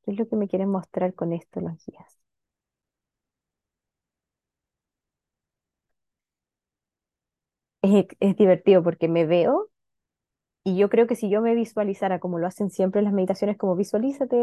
¿Qué 0.06 0.12
es 0.12 0.18
lo 0.18 0.26
que 0.26 0.36
me 0.36 0.48
quieren 0.48 0.70
mostrar 0.70 1.12
con 1.12 1.34
esto 1.34 1.60
los 1.60 1.84
guías? 1.84 2.18
Es, 7.82 8.06
es 8.20 8.36
divertido 8.36 8.82
porque 8.82 9.08
me 9.08 9.26
veo 9.26 9.68
y 10.64 10.76
yo 10.76 10.88
creo 10.90 11.06
que 11.06 11.16
si 11.16 11.30
yo 11.30 11.42
me 11.42 11.54
visualizara 11.54 12.20
como 12.20 12.38
lo 12.38 12.46
hacen 12.46 12.70
siempre 12.70 13.00
en 13.00 13.06
las 13.06 13.14
meditaciones, 13.14 13.56
como 13.58 13.76
visualízate 13.76 14.36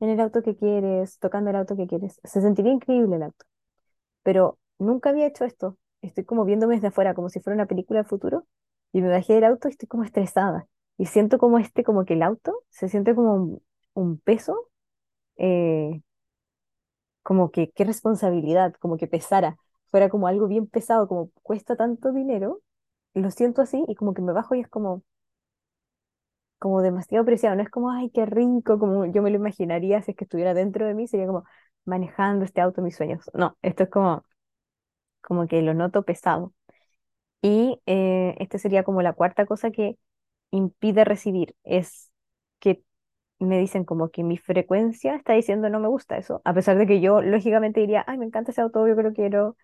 en 0.00 0.08
el 0.10 0.20
auto 0.20 0.42
que 0.42 0.56
quieres, 0.56 1.18
tocando 1.18 1.50
el 1.50 1.56
auto 1.56 1.76
que 1.76 1.86
quieres, 1.86 2.20
se 2.24 2.40
sentiría 2.40 2.72
increíble 2.72 3.16
el 3.16 3.24
auto. 3.24 3.44
Pero 4.24 4.58
nunca 4.78 5.10
había 5.10 5.26
hecho 5.26 5.44
esto. 5.46 5.78
Estoy 6.02 6.24
como 6.24 6.44
viéndome 6.46 6.76
desde 6.76 6.88
afuera, 6.88 7.14
como 7.14 7.30
si 7.30 7.40
fuera 7.40 7.56
una 7.56 7.66
película 7.66 8.00
del 8.00 8.08
futuro, 8.08 8.46
y 8.92 9.02
me 9.02 9.10
bajé 9.10 9.34
del 9.34 9.44
auto 9.44 9.68
y 9.68 9.72
estoy 9.72 9.88
como 9.88 10.04
estresada. 10.04 10.68
Y 10.98 11.06
siento 11.06 11.38
como 11.38 11.58
este, 11.58 11.84
como 11.84 12.04
que 12.06 12.14
el 12.14 12.22
auto 12.22 12.64
se 12.70 12.88
siente 12.88 13.14
como 13.14 13.34
un, 13.34 13.62
un 13.94 14.18
peso, 14.20 14.68
eh, 15.38 16.02
como 17.22 17.50
que 17.50 17.70
qué 17.72 17.84
responsabilidad, 17.84 18.74
como 18.80 18.96
que 18.96 19.06
pesara, 19.06 19.56
fuera 19.90 20.08
como 20.08 20.26
algo 20.28 20.48
bien 20.48 20.66
pesado, 20.66 21.08
como 21.08 21.30
cuesta 21.42 21.76
tanto 21.76 22.12
dinero, 22.12 22.60
lo 23.14 23.30
siento 23.30 23.62
así 23.62 23.84
y 23.88 23.94
como 23.96 24.14
que 24.14 24.22
me 24.22 24.32
bajo 24.32 24.54
y 24.54 24.60
es 24.60 24.68
como 24.68 25.02
como 26.58 26.82
demasiado 26.82 27.24
preciado, 27.24 27.56
no 27.56 27.62
es 27.62 27.70
como, 27.70 27.90
ay, 27.90 28.10
qué 28.10 28.26
rico, 28.26 28.78
como 28.78 29.06
yo 29.06 29.22
me 29.22 29.30
lo 29.30 29.36
imaginaría 29.36 30.02
si 30.02 30.10
es 30.12 30.16
que 30.16 30.24
estuviera 30.24 30.54
dentro 30.54 30.86
de 30.86 30.94
mí, 30.94 31.06
sería 31.06 31.26
como 31.26 31.44
manejando 31.84 32.44
este 32.44 32.60
auto 32.60 32.82
mis 32.82 32.96
sueños. 32.96 33.30
No, 33.34 33.56
esto 33.62 33.84
es 33.84 33.90
como, 33.90 34.24
como 35.22 35.46
que 35.48 35.62
lo 35.62 35.74
noto 35.74 36.04
pesado. 36.04 36.54
Y 37.42 37.80
eh, 37.86 38.36
esta 38.40 38.58
sería 38.58 38.84
como 38.84 39.02
la 39.02 39.14
cuarta 39.14 39.46
cosa 39.46 39.70
que 39.72 39.98
impide 40.52 41.04
recibir, 41.04 41.56
es 41.64 42.12
que 42.60 42.82
me 43.40 43.58
dicen 43.58 43.84
como 43.84 44.10
que 44.10 44.24
mi 44.24 44.36
frecuencia 44.38 45.14
está 45.16 45.34
diciendo 45.34 45.70
no 45.70 45.80
me 45.80 45.88
gusta 45.88 46.16
eso, 46.18 46.42
a 46.44 46.54
pesar 46.54 46.78
de 46.78 46.86
que 46.86 47.00
yo 47.00 47.22
lógicamente 47.22 47.80
diría, 47.80 48.04
ay, 48.06 48.18
me 48.18 48.26
encanta 48.26 48.50
ese 48.52 48.60
auto, 48.62 48.86
yo 48.88 48.96
que 48.96 49.02
lo 49.02 49.12
quiero, 49.12 49.56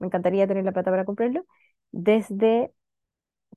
me 0.00 0.06
encantaría 0.08 0.46
tener 0.48 0.64
la 0.64 0.72
plata 0.72 0.90
para 0.92 1.04
comprarlo, 1.06 1.46
desde 1.92 2.72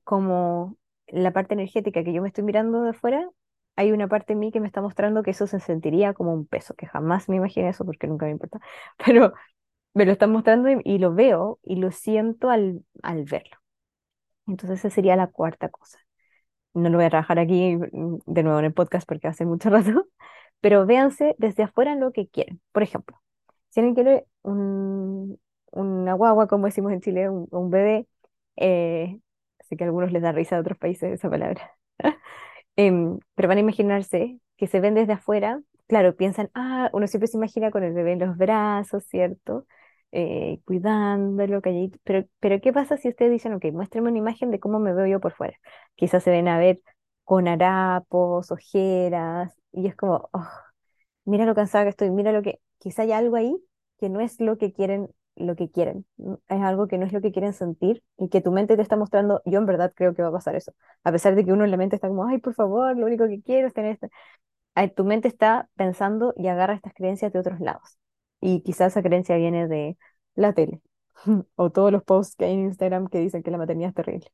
como 0.04 0.76
la 1.08 1.32
parte 1.32 1.54
energética 1.54 2.04
que 2.04 2.12
yo 2.12 2.22
me 2.22 2.28
estoy 2.28 2.44
mirando 2.44 2.82
de 2.82 2.90
afuera, 2.90 3.28
hay 3.76 3.92
una 3.92 4.08
parte 4.08 4.32
en 4.34 4.38
mí 4.40 4.52
que 4.52 4.60
me 4.60 4.66
está 4.66 4.82
mostrando 4.82 5.22
que 5.22 5.30
eso 5.32 5.46
se 5.46 5.60
sentiría 5.60 6.14
como 6.14 6.32
un 6.34 6.46
peso, 6.46 6.74
que 6.74 6.86
jamás 6.86 7.28
me 7.28 7.36
imaginé 7.36 7.68
eso 7.70 7.84
porque 7.84 8.06
nunca 8.06 8.26
me 8.26 8.32
importa, 8.32 8.60
pero 9.04 9.32
me 9.94 10.06
lo 10.06 10.12
están 10.12 10.32
mostrando 10.32 10.70
y, 10.70 10.80
y 10.84 10.98
lo 10.98 11.14
veo 11.14 11.60
y 11.64 11.76
lo 11.76 11.90
siento 11.92 12.50
al, 12.50 12.84
al 13.02 13.24
verlo. 13.24 13.58
Entonces 14.46 14.80
esa 14.80 14.90
sería 14.90 15.16
la 15.16 15.28
cuarta 15.28 15.68
cosa. 15.70 15.98
No 16.74 16.88
lo 16.90 16.98
voy 16.98 17.06
a 17.06 17.10
trabajar 17.10 17.38
aquí 17.38 17.76
mm, 17.76 18.18
de 18.26 18.42
nuevo 18.42 18.58
en 18.58 18.66
el 18.66 18.74
podcast 18.74 19.06
porque 19.08 19.28
hace 19.28 19.44
mucho 19.46 19.70
rato, 19.70 20.06
pero 20.60 20.86
véanse 20.86 21.34
desde 21.38 21.64
afuera 21.64 21.94
lo 21.96 22.12
que 22.12 22.28
quieren. 22.28 22.60
Por 22.72 22.82
ejemplo, 22.82 23.20
si 23.70 23.80
alguien 23.80 23.94
quiere 23.94 24.26
un, 24.42 25.40
una 25.72 26.14
guagua, 26.14 26.48
como 26.48 26.66
decimos 26.66 26.92
en 26.92 27.00
Chile, 27.00 27.30
un, 27.30 27.48
un 27.50 27.70
bebé, 27.70 28.06
eh, 28.56 29.20
sé 29.60 29.76
que 29.76 29.84
a 29.84 29.86
algunos 29.88 30.12
les 30.12 30.22
da 30.22 30.32
risa 30.32 30.56
de 30.56 30.62
otros 30.62 30.78
países 30.78 31.12
esa 31.12 31.30
palabra, 31.30 31.72
Em, 32.76 33.18
pero 33.34 33.48
van 33.48 33.58
a 33.58 33.60
imaginarse 33.60 34.38
que 34.56 34.66
se 34.66 34.80
ven 34.80 34.94
desde 34.94 35.12
afuera, 35.14 35.60
claro, 35.88 36.16
piensan, 36.16 36.50
ah, 36.54 36.90
uno 36.92 37.06
siempre 37.06 37.28
se 37.28 37.36
imagina 37.36 37.70
con 37.70 37.82
el 37.84 37.92
bebé 37.94 38.12
en 38.12 38.20
los 38.20 38.36
brazos, 38.36 39.04
¿cierto? 39.06 39.66
Eh, 40.12 40.60
cuidándolo, 40.64 41.62
calladito, 41.62 41.98
pero, 42.04 42.26
pero 42.40 42.60
¿qué 42.60 42.72
pasa 42.72 42.96
si 42.96 43.08
ustedes 43.08 43.30
dicen, 43.30 43.52
ok, 43.54 43.66
muéstrenme 43.72 44.10
una 44.10 44.18
imagen 44.18 44.50
de 44.50 44.58
cómo 44.58 44.80
me 44.80 44.92
veo 44.92 45.06
yo 45.06 45.20
por 45.20 45.32
fuera? 45.34 45.56
Quizás 45.94 46.24
se 46.24 46.30
ven 46.30 46.48
a 46.48 46.58
ver 46.58 46.80
con 47.24 47.46
harapos, 47.46 48.50
ojeras, 48.50 49.54
y 49.72 49.86
es 49.86 49.94
como, 49.96 50.28
oh, 50.32 50.48
mira 51.24 51.44
lo 51.46 51.54
cansada 51.54 51.84
que 51.84 51.90
estoy, 51.90 52.10
mira 52.10 52.32
lo 52.32 52.42
que, 52.42 52.60
quizá 52.78 53.02
hay 53.02 53.12
algo 53.12 53.36
ahí 53.36 53.56
que 53.98 54.08
no 54.08 54.20
es 54.20 54.40
lo 54.40 54.58
que 54.58 54.72
quieren, 54.72 55.08
lo 55.36 55.54
que 55.56 55.70
quieren, 55.70 56.06
es 56.48 56.60
algo 56.62 56.88
que 56.88 56.98
no 56.98 57.06
es 57.06 57.12
lo 57.12 57.20
que 57.20 57.32
quieren 57.32 57.52
sentir 57.52 58.02
y 58.18 58.28
que 58.30 58.40
tu 58.40 58.50
mente 58.52 58.76
te 58.76 58.82
está 58.82 58.96
mostrando, 58.96 59.42
yo 59.44 59.58
en 59.58 59.66
verdad 59.66 59.92
creo 59.94 60.14
que 60.14 60.22
va 60.22 60.28
a 60.28 60.32
pasar 60.32 60.56
eso, 60.56 60.72
a 61.04 61.12
pesar 61.12 61.34
de 61.36 61.44
que 61.44 61.52
uno 61.52 61.64
en 61.64 61.70
la 61.70 61.76
mente 61.76 61.96
está 61.96 62.08
como, 62.08 62.26
ay, 62.26 62.38
por 62.38 62.54
favor, 62.54 62.96
lo 62.96 63.06
único 63.06 63.28
que 63.28 63.42
quiero 63.42 63.68
es 63.68 63.74
tener 63.74 63.92
esto, 63.92 64.08
tu 64.96 65.04
mente 65.04 65.28
está 65.28 65.68
pensando 65.76 66.34
y 66.36 66.48
agarra 66.48 66.74
estas 66.74 66.94
creencias 66.94 67.32
de 67.32 67.38
otros 67.38 67.60
lados, 67.60 67.99
y 68.40 68.62
quizás 68.62 68.92
esa 68.92 69.02
creencia 69.02 69.36
viene 69.36 69.68
de 69.68 69.96
la 70.34 70.52
tele, 70.54 70.80
o 71.56 71.70
todos 71.70 71.92
los 71.92 72.02
posts 72.04 72.36
que 72.36 72.46
hay 72.46 72.54
en 72.54 72.60
Instagram 72.66 73.08
que 73.08 73.18
dicen 73.18 73.42
que 73.42 73.50
la 73.50 73.58
maternidad 73.58 73.90
es 73.90 73.94
terrible, 73.96 74.28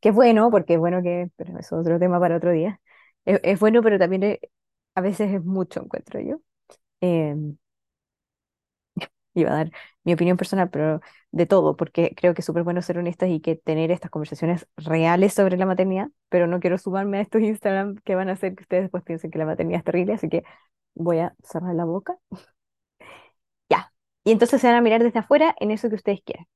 que 0.00 0.10
es 0.10 0.14
bueno, 0.14 0.50
porque 0.50 0.74
es 0.74 0.78
bueno 0.80 1.02
que, 1.02 1.30
pero 1.36 1.58
eso 1.58 1.76
es 1.76 1.80
otro 1.86 1.98
tema 1.98 2.20
para 2.20 2.36
otro 2.36 2.52
día, 2.52 2.80
es, 3.24 3.40
es 3.42 3.60
bueno, 3.60 3.82
pero 3.82 3.98
también 3.98 4.22
es- 4.24 4.38
a 4.94 5.00
veces 5.00 5.32
es 5.32 5.44
mucho, 5.44 5.80
encuentro 5.82 6.20
yo. 6.20 6.40
Em, 7.00 7.56
iba 9.34 9.50
a 9.52 9.54
dar 9.56 9.70
mi 10.04 10.12
opinión 10.14 10.36
personal, 10.36 10.70
pero 10.70 11.00
de 11.30 11.46
todo, 11.46 11.76
porque 11.76 12.14
creo 12.16 12.34
que 12.34 12.40
es 12.40 12.46
súper 12.46 12.62
bueno 12.64 12.82
ser 12.82 12.98
honestas 12.98 13.28
y 13.30 13.40
que 13.40 13.56
tener 13.56 13.90
estas 13.90 14.10
conversaciones 14.10 14.66
reales 14.76 15.34
sobre 15.34 15.56
la 15.56 15.66
maternidad, 15.66 16.08
pero 16.28 16.46
no 16.46 16.60
quiero 16.60 16.78
sumarme 16.78 17.18
a 17.18 17.20
estos 17.22 17.42
Instagram 17.42 17.96
que 18.04 18.14
van 18.14 18.28
a 18.28 18.32
hacer 18.32 18.54
que 18.54 18.62
ustedes 18.62 18.84
después 18.84 19.04
piensen 19.04 19.30
que 19.30 19.38
la 19.38 19.46
maternidad 19.46 19.78
es 19.80 19.84
terrible, 19.84 20.14
así 20.14 20.28
que 20.28 20.44
voy 20.94 21.18
a 21.18 21.34
cerrar 21.44 21.74
la 21.74 21.84
boca. 21.84 22.16
Y 24.28 24.32
entonces 24.32 24.60
se 24.60 24.66
van 24.66 24.76
a 24.76 24.82
mirar 24.82 25.02
desde 25.02 25.20
afuera 25.20 25.56
en 25.58 25.70
eso 25.70 25.88
que 25.88 25.94
ustedes 25.94 26.20
quieren. 26.22 26.46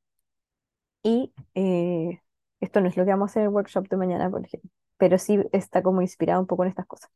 Y 1.02 1.32
eh, 1.54 2.20
esto 2.60 2.80
no 2.80 2.88
es 2.88 2.96
lo 2.96 3.04
que 3.04 3.10
vamos 3.10 3.30
a 3.30 3.32
hacer 3.32 3.42
en 3.42 3.48
el 3.48 3.54
workshop 3.54 3.88
de 3.88 3.96
mañana, 3.96 4.30
por 4.30 4.44
ejemplo, 4.44 4.70
pero 4.98 5.18
sí 5.18 5.38
está 5.52 5.82
como 5.82 6.02
inspirado 6.02 6.40
un 6.40 6.46
poco 6.46 6.64
en 6.64 6.70
estas 6.70 6.86
cosas. 6.86 7.10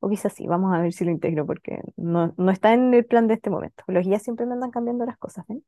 O 0.00 0.08
quizás 0.08 0.32
sí, 0.34 0.46
vamos 0.46 0.74
a 0.74 0.80
ver 0.80 0.92
si 0.92 1.04
lo 1.04 1.10
integro, 1.10 1.46
porque 1.46 1.80
no, 1.96 2.34
no 2.36 2.50
está 2.52 2.74
en 2.74 2.92
el 2.94 3.04
plan 3.06 3.28
de 3.28 3.34
este 3.34 3.50
momento. 3.50 3.84
Los 3.86 4.04
guías 4.06 4.22
siempre 4.22 4.46
me 4.46 4.54
andan 4.54 4.70
cambiando 4.70 5.06
las 5.06 5.18
cosas, 5.18 5.44
¿ven? 5.48 5.64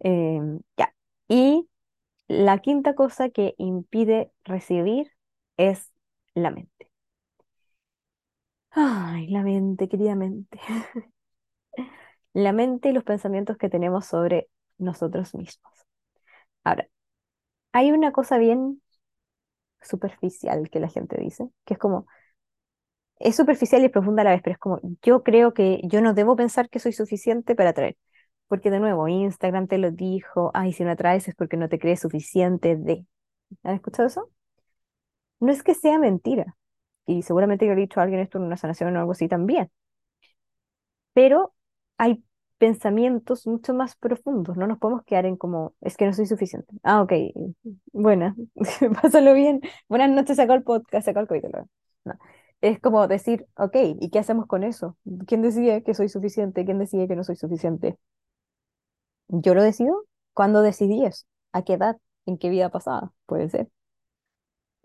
Em, 0.00 0.60
ya. 0.76 0.94
Y 1.28 1.68
la 2.28 2.58
quinta 2.60 2.94
cosa 2.94 3.30
que 3.30 3.54
impide 3.58 4.32
recibir 4.44 5.12
es 5.58 5.92
la 6.34 6.50
mente. 6.52 6.90
Ay, 8.70 9.26
la 9.28 9.42
mente, 9.42 9.88
querida 9.88 10.14
mente. 10.14 10.58
La 12.36 12.52
mente 12.52 12.90
y 12.90 12.92
los 12.92 13.02
pensamientos 13.02 13.56
que 13.56 13.68
tenemos 13.68 14.06
sobre 14.06 14.48
nosotros 14.78 15.34
mismos. 15.34 15.72
Ahora, 16.64 16.88
hay 17.72 17.92
una 17.92 18.12
cosa 18.12 18.38
bien 18.38 18.82
superficial 19.80 20.68
que 20.70 20.80
la 20.80 20.88
gente 20.88 21.16
dice, 21.20 21.48
que 21.64 21.74
es 21.74 21.78
como, 21.80 22.06
es 23.18 23.36
superficial 23.36 23.82
y 23.84 23.88
profunda 23.88 24.22
a 24.22 24.24
la 24.26 24.30
vez, 24.32 24.42
pero 24.42 24.54
es 24.54 24.58
como, 24.58 24.80
yo 25.02 25.22
creo 25.22 25.54
que 25.54 25.80
yo 25.84 26.00
no 26.02 26.14
debo 26.14 26.36
pensar 26.36 26.68
que 26.68 26.78
soy 26.78 26.92
suficiente 26.92 27.54
para 27.54 27.70
atraer. 27.70 27.96
Porque 28.48 28.70
de 28.70 28.78
nuevo, 28.80 29.08
Instagram 29.08 29.66
te 29.68 29.78
lo 29.78 29.90
dijo, 29.90 30.50
ay, 30.54 30.72
si 30.72 30.84
no 30.84 30.90
atraes 30.92 31.26
es 31.28 31.34
porque 31.34 31.56
no 31.56 31.68
te 31.68 31.78
crees 31.78 32.00
suficiente 32.00 32.76
de. 32.76 33.04
¿Han 33.64 33.74
escuchado 33.76 34.08
eso? 34.08 34.30
No 35.40 35.50
es 35.52 35.62
que 35.62 35.74
sea 35.74 35.98
mentira, 35.98 36.56
y 37.06 37.22
seguramente 37.22 37.66
yo 37.66 37.72
he 37.72 37.76
dicho 37.76 38.00
a 38.00 38.02
alguien 38.04 38.20
esto 38.20 38.38
en 38.38 38.44
una 38.44 38.56
sanación 38.58 38.96
o 38.96 39.00
algo 39.00 39.12
así 39.12 39.28
también, 39.28 39.70
pero 41.12 41.54
hay 41.98 42.24
pensamientos 42.58 43.46
mucho 43.46 43.74
más 43.74 43.96
profundos, 43.96 44.56
no 44.56 44.66
nos 44.66 44.78
podemos 44.78 45.04
quedar 45.04 45.26
en 45.26 45.36
como, 45.36 45.74
es 45.80 45.96
que 45.96 46.06
no 46.06 46.12
soy 46.14 46.26
suficiente. 46.26 46.72
Ah, 46.82 47.02
ok, 47.02 47.12
buena, 47.92 48.34
pásalo 49.02 49.34
bien, 49.34 49.60
buenas 49.88 50.10
noches, 50.10 50.36
sacó 50.36 50.54
el 50.54 50.62
podcast, 50.62 51.06
sacó 51.06 51.20
el 51.20 51.28
capítulo. 51.28 51.68
No. 52.04 52.14
Es 52.62 52.80
como 52.80 53.06
decir, 53.08 53.46
ok, 53.56 53.76
¿y 54.00 54.10
qué 54.10 54.18
hacemos 54.18 54.46
con 54.46 54.64
eso? 54.64 54.96
¿Quién 55.26 55.42
decide 55.42 55.82
que 55.82 55.94
soy 55.94 56.08
suficiente? 56.08 56.64
¿Quién 56.64 56.78
decide 56.78 57.06
que 57.08 57.16
no 57.16 57.24
soy 57.24 57.36
suficiente? 57.36 57.98
Yo 59.28 59.54
lo 59.54 59.62
decido. 59.62 60.04
¿Cuándo 60.34 60.62
decidí 60.62 61.04
eso? 61.04 61.26
¿A 61.52 61.62
qué 61.62 61.74
edad? 61.74 61.96
¿En 62.26 62.38
qué 62.38 62.50
vida 62.50 62.70
pasada? 62.70 63.12
Puede 63.26 63.48
ser. 63.48 63.68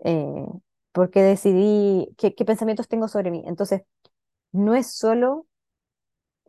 Eh, 0.04 0.46
porque 0.92 1.22
decidí 1.22 2.14
qué, 2.18 2.34
qué 2.36 2.46
pensamientos 2.46 2.88
tengo 2.88 3.08
sobre 3.08 3.32
mí. 3.32 3.44
Entonces, 3.46 3.82
no 4.52 4.76
es 4.76 4.94
solo, 4.98 5.48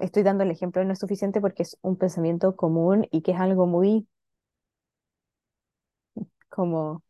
estoy 0.02 0.23
dando 0.25 0.44
el 0.44 0.50
ejemplo, 0.50 0.85
no 0.85 0.92
es 0.92 0.99
suficiente 1.00 1.40
porque 1.40 1.62
es 1.64 1.78
un 1.82 1.97
pensamiento 1.97 2.56
común 2.56 3.06
y 3.11 3.23
que 3.23 3.32
es 3.32 3.40
algo 3.40 3.66
muy 3.66 4.06
como 6.49 7.02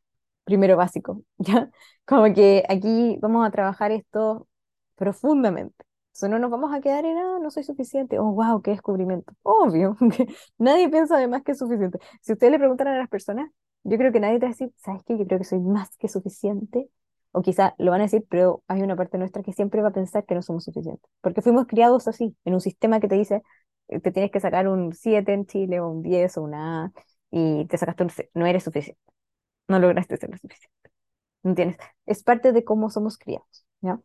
primero 0.44 0.76
básico, 0.76 1.22
¿ya? 1.38 1.70
Como 2.06 2.32
que 2.34 2.64
aquí 2.68 3.18
vamos 3.22 3.46
a 3.46 3.50
trabajar 3.50 3.92
esto 3.92 4.48
profundamente. 4.96 5.84
Entonces 6.08 6.30
no 6.30 6.38
nos 6.38 6.50
vamos 6.50 6.74
a 6.74 6.80
quedar 6.80 7.04
en, 7.06 7.18
ah, 7.18 7.38
no 7.42 7.50
soy 7.50 7.64
suficiente. 7.64 8.18
Oh, 8.18 8.32
wow, 8.32 8.62
qué 8.62 8.72
descubrimiento. 8.72 9.34
Obvio, 9.42 9.96
que 10.16 10.26
nadie 10.58 10.88
piensa 10.90 11.16
además 11.16 11.42
que 11.44 11.52
es 11.52 11.58
suficiente. 11.58 11.98
Si 12.22 12.32
ustedes 12.32 12.52
le 12.52 12.58
preguntan 12.58 12.88
a 12.88 12.98
las 12.98 13.08
personas, 13.08 13.50
Yo 13.84 13.98
creo 13.98 14.12
que 14.12 14.20
nadie 14.20 14.38
te 14.38 14.46
va 14.46 14.50
a 14.50 14.52
decir, 14.52 14.72
¿sabes 14.78 15.02
qué? 15.06 15.18
Yo 15.18 15.26
creo 15.26 15.38
que 15.40 15.44
soy 15.44 15.60
más 15.60 15.96
que 15.98 16.08
suficiente. 16.08 16.88
O 17.32 17.42
quizá 17.42 17.74
lo 17.78 17.90
van 17.90 18.00
a 18.00 18.04
decir, 18.04 18.24
pero 18.28 18.62
hay 18.68 18.82
una 18.82 18.96
parte 18.96 19.18
nuestra 19.18 19.42
que 19.42 19.52
siempre 19.52 19.82
va 19.82 19.88
a 19.88 19.92
pensar 19.92 20.24
que 20.26 20.34
no 20.34 20.42
somos 20.42 20.64
suficientes. 20.64 21.10
Porque 21.20 21.42
fuimos 21.42 21.66
criados 21.66 22.08
así, 22.08 22.36
en 22.44 22.54
un 22.54 22.60
sistema 22.60 23.00
que 23.00 23.08
te 23.08 23.14
dice, 23.16 23.42
eh, 23.88 24.00
te 24.00 24.12
tienes 24.12 24.30
que 24.30 24.40
sacar 24.40 24.68
un 24.68 24.92
7 24.94 25.32
en 25.32 25.46
Chile 25.46 25.80
o 25.80 25.88
un 25.90 26.02
10 26.02 26.36
o 26.38 26.42
una 26.42 26.84
A 26.86 26.92
y 27.30 27.66
te 27.66 27.78
sacaste 27.78 28.02
un 28.04 28.10
C. 28.10 28.30
No 28.34 28.46
eres 28.46 28.64
suficiente. 28.64 29.00
No 29.68 29.78
lograste 29.80 30.16
ser 30.16 30.30
lo 30.30 30.38
suficiente. 30.38 30.70
¿No 31.42 31.54
tienes? 31.54 31.76
Es 32.06 32.22
parte 32.24 32.52
de 32.52 32.64
cómo 32.64 32.90
somos 32.90 33.18
criados, 33.18 33.66
¿ya? 33.82 34.00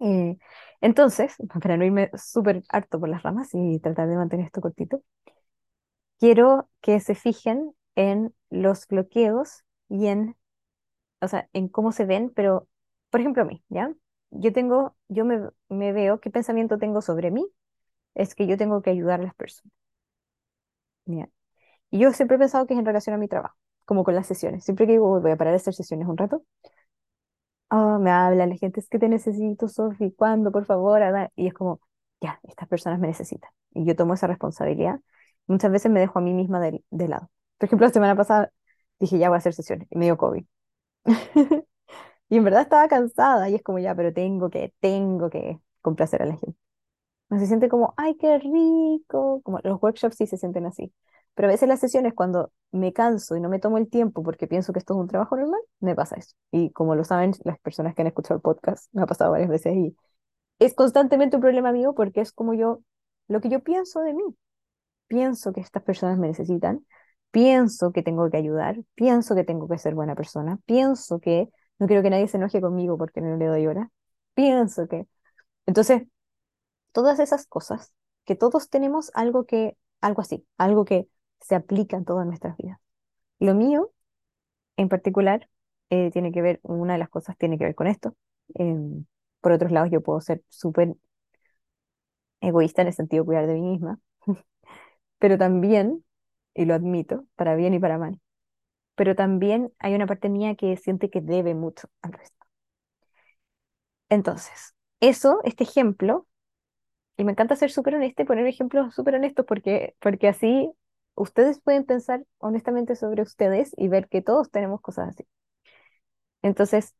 Eh, 0.00 0.36
entonces, 0.80 1.36
para 1.62 1.76
no 1.76 1.84
irme 1.84 2.10
súper 2.16 2.62
harto 2.70 3.00
por 3.00 3.08
las 3.08 3.22
ramas 3.22 3.50
y 3.54 3.80
tratar 3.80 4.08
de 4.08 4.16
mantener 4.16 4.46
esto 4.46 4.60
cortito, 4.60 5.02
quiero 6.18 6.68
que 6.80 7.00
se 7.00 7.14
fijen 7.14 7.72
en 7.96 8.34
los 8.50 8.86
bloqueos 8.86 9.64
y 9.88 10.06
en, 10.06 10.36
o 11.20 11.28
sea, 11.28 11.48
en 11.52 11.68
cómo 11.68 11.92
se 11.92 12.04
ven, 12.06 12.30
pero, 12.34 12.68
por 13.10 13.20
ejemplo, 13.20 13.42
a 13.42 13.46
mí, 13.46 13.62
¿ya? 13.68 13.94
Yo 14.30 14.52
tengo, 14.52 14.96
yo 15.08 15.24
me, 15.24 15.40
me 15.68 15.92
veo, 15.92 16.20
¿qué 16.20 16.30
pensamiento 16.30 16.78
tengo 16.78 17.02
sobre 17.02 17.30
mí? 17.30 17.46
Es 18.14 18.34
que 18.34 18.46
yo 18.46 18.56
tengo 18.58 18.82
que 18.82 18.90
ayudar 18.90 19.20
a 19.20 19.24
las 19.24 19.34
personas. 19.36 19.72
¿ya? 21.06 21.28
Y 21.90 22.00
yo 22.00 22.12
siempre 22.12 22.36
he 22.36 22.40
pensado 22.40 22.66
que 22.66 22.74
es 22.74 22.80
en 22.80 22.86
relación 22.86 23.14
a 23.14 23.18
mi 23.18 23.28
trabajo, 23.28 23.56
como 23.86 24.04
con 24.04 24.14
las 24.14 24.26
sesiones. 24.28 24.64
Siempre 24.64 24.86
que 24.86 24.94
digo, 24.94 25.20
voy 25.20 25.32
a 25.32 25.36
parar 25.36 25.52
de 25.54 25.58
hacer 25.58 25.74
sesiones 25.74 26.08
un 26.08 26.16
rato, 26.18 26.44
oh, 27.70 27.98
me 27.98 28.10
habla 28.10 28.46
la 28.46 28.56
gente, 28.56 28.80
es 28.80 28.88
que 28.88 28.98
te 28.98 29.08
necesito, 29.08 29.68
Sofi, 29.68 30.12
¿cuándo, 30.12 30.50
por 30.52 30.64
favor? 30.66 31.02
Ada?". 31.02 31.30
Y 31.36 31.46
es 31.46 31.54
como, 31.54 31.80
ya, 32.20 32.40
estas 32.44 32.68
personas 32.68 32.98
me 33.00 33.08
necesitan. 33.08 33.50
Y 33.72 33.84
yo 33.86 33.96
tomo 33.96 34.14
esa 34.14 34.26
responsabilidad. 34.26 35.00
Muchas 35.46 35.70
veces 35.72 35.90
me 35.90 36.00
dejo 36.00 36.18
a 36.18 36.22
mí 36.22 36.32
misma 36.32 36.60
de, 36.60 36.84
de 36.90 37.08
lado. 37.08 37.30
Por 37.58 37.66
ejemplo, 37.66 37.86
la 37.86 37.92
semana 37.92 38.16
pasada 38.16 38.52
dije, 38.98 39.18
ya 39.18 39.28
voy 39.28 39.36
a 39.36 39.38
hacer 39.38 39.54
sesiones, 39.54 39.88
y 39.90 39.98
me 39.98 40.04
dio 40.06 40.16
COVID. 40.16 40.44
Y 42.30 42.38
en 42.38 42.44
verdad 42.44 42.62
estaba 42.62 42.88
cansada, 42.88 43.48
y 43.50 43.56
es 43.56 43.62
como, 43.62 43.78
ya, 43.80 43.94
pero 43.94 44.12
tengo 44.12 44.50
que, 44.50 44.74
tengo 44.80 45.30
que 45.30 45.60
complacer 45.82 46.22
a 46.22 46.26
la 46.26 46.36
gente. 46.36 46.58
No 47.30 47.38
se 47.38 47.46
siente 47.46 47.68
como, 47.68 47.94
ay, 47.96 48.16
qué 48.18 48.38
rico, 48.38 49.42
como 49.44 49.60
los 49.64 49.82
workshops 49.82 50.16
sí 50.16 50.26
se 50.26 50.38
sienten 50.38 50.66
así. 50.66 50.92
Pero 51.34 51.48
a 51.48 51.52
veces 51.52 51.68
las 51.68 51.80
sesiones, 51.80 52.14
cuando 52.14 52.52
me 52.72 52.92
canso 52.92 53.36
y 53.36 53.40
no 53.40 53.48
me 53.50 53.60
tomo 53.60 53.78
el 53.78 53.88
tiempo 53.90 54.22
porque 54.24 54.46
pienso 54.48 54.72
que 54.72 54.80
esto 54.80 54.94
es 54.94 55.00
un 55.00 55.08
trabajo 55.08 55.36
normal, 55.36 55.60
me 55.80 55.94
pasa 55.96 56.16
eso. 56.16 56.36
Y 56.52 56.70
como 56.72 56.96
lo 56.96 57.04
saben 57.04 57.32
las 57.44 57.58
personas 57.60 57.94
que 57.94 58.02
han 58.02 58.08
escuchado 58.08 58.36
el 58.36 58.42
podcast, 58.42 58.88
me 58.94 59.02
ha 59.02 59.06
pasado 59.06 59.32
varias 59.32 59.50
veces 59.50 59.74
y 59.76 59.96
es 60.60 60.74
constantemente 60.74 61.36
un 61.36 61.42
problema 61.42 61.72
mío 61.72 61.94
porque 61.94 62.20
es 62.22 62.32
como 62.32 62.54
yo, 62.54 62.82
lo 63.28 63.40
que 63.40 63.48
yo 63.50 63.60
pienso 63.62 64.00
de 64.02 64.14
mí. 64.14 64.24
Pienso 65.08 65.52
que 65.52 65.60
estas 65.60 65.82
personas 65.82 66.18
me 66.18 66.28
necesitan, 66.28 66.86
pienso 67.30 67.92
que 67.92 68.02
tengo 68.02 68.30
que 68.30 68.36
ayudar, 68.38 68.78
pienso 68.94 69.34
que 69.34 69.44
tengo 69.44 69.68
que 69.68 69.78
ser 69.78 69.94
buena 69.94 70.14
persona, 70.14 70.58
pienso 70.66 71.20
que 71.20 71.48
no 71.78 71.86
quiero 71.86 72.02
que 72.02 72.10
nadie 72.10 72.28
se 72.28 72.36
enoje 72.38 72.60
conmigo 72.60 72.98
porque 72.98 73.20
no 73.20 73.36
le 73.36 73.46
doy 73.46 73.66
hora, 73.66 73.90
pienso 74.34 74.88
que... 74.88 75.06
Entonces, 75.66 76.04
todas 76.92 77.18
esas 77.20 77.46
cosas, 77.46 77.92
que 78.24 78.36
todos 78.36 78.68
tenemos 78.70 79.10
algo 79.14 79.46
que, 79.46 79.76
algo 80.00 80.22
así, 80.22 80.46
algo 80.58 80.84
que 80.84 81.08
se 81.40 81.54
aplica 81.54 81.96
en 81.96 82.04
todas 82.04 82.26
nuestras 82.26 82.56
vidas. 82.56 82.78
Lo 83.40 83.54
mío, 83.54 83.92
en 84.76 84.88
particular, 84.88 85.48
eh, 85.90 86.10
tiene 86.12 86.32
que 86.32 86.42
ver, 86.42 86.60
una 86.62 86.94
de 86.94 86.98
las 87.00 87.10
cosas 87.10 87.36
tiene 87.38 87.58
que 87.58 87.64
ver 87.64 87.74
con 87.74 87.86
esto. 87.88 88.16
Em, 88.54 89.06
por 89.40 89.52
otros 89.52 89.72
lados, 89.72 89.90
yo 89.92 90.02
puedo 90.02 90.20
ser 90.20 90.42
súper 90.48 90.96
egoísta 92.40 92.82
en 92.82 92.88
el 92.88 92.94
sentido 92.94 93.22
de 93.24 93.26
cuidar 93.26 93.46
de 93.46 93.54
mí 93.54 93.62
misma, 93.62 93.98
pero 95.18 95.38
también, 95.38 96.04
y 96.54 96.64
lo 96.66 96.74
admito, 96.74 97.26
para 97.36 97.54
bien 97.56 97.74
y 97.74 97.78
para 97.80 97.98
mal, 97.98 98.20
pero 98.96 99.16
también 99.16 99.72
hay 99.80 99.94
una 99.94 100.06
parte 100.08 100.28
mía 100.30 100.56
que 100.56 100.76
siente 100.78 101.10
que 101.10 101.20
debe 101.22 101.54
mucho 101.54 101.88
al 102.02 102.12
resto. 102.14 102.46
Entonces, 104.08 104.74
eso, 105.00 105.40
este 105.44 105.64
ejemplo, 105.64 106.26
y 107.18 107.24
me 107.24 107.32
encanta 107.32 107.56
ser 107.56 107.70
súper 107.72 107.96
honesta 107.96 108.22
y 108.22 108.26
poner 108.26 108.46
ejemplos 108.46 108.94
súper 108.94 109.16
honestos 109.16 109.46
porque, 109.46 109.96
porque 110.00 110.28
así 110.28 110.72
ustedes 111.16 111.60
pueden 111.60 111.84
pensar 111.86 112.26
honestamente 112.38 112.96
sobre 112.96 113.22
ustedes 113.22 113.72
y 113.78 113.88
ver 113.88 114.08
que 114.08 114.22
todos 114.22 114.50
tenemos 114.50 114.80
cosas 114.82 115.10
así. 115.10 115.26
Entonces, 116.42 116.94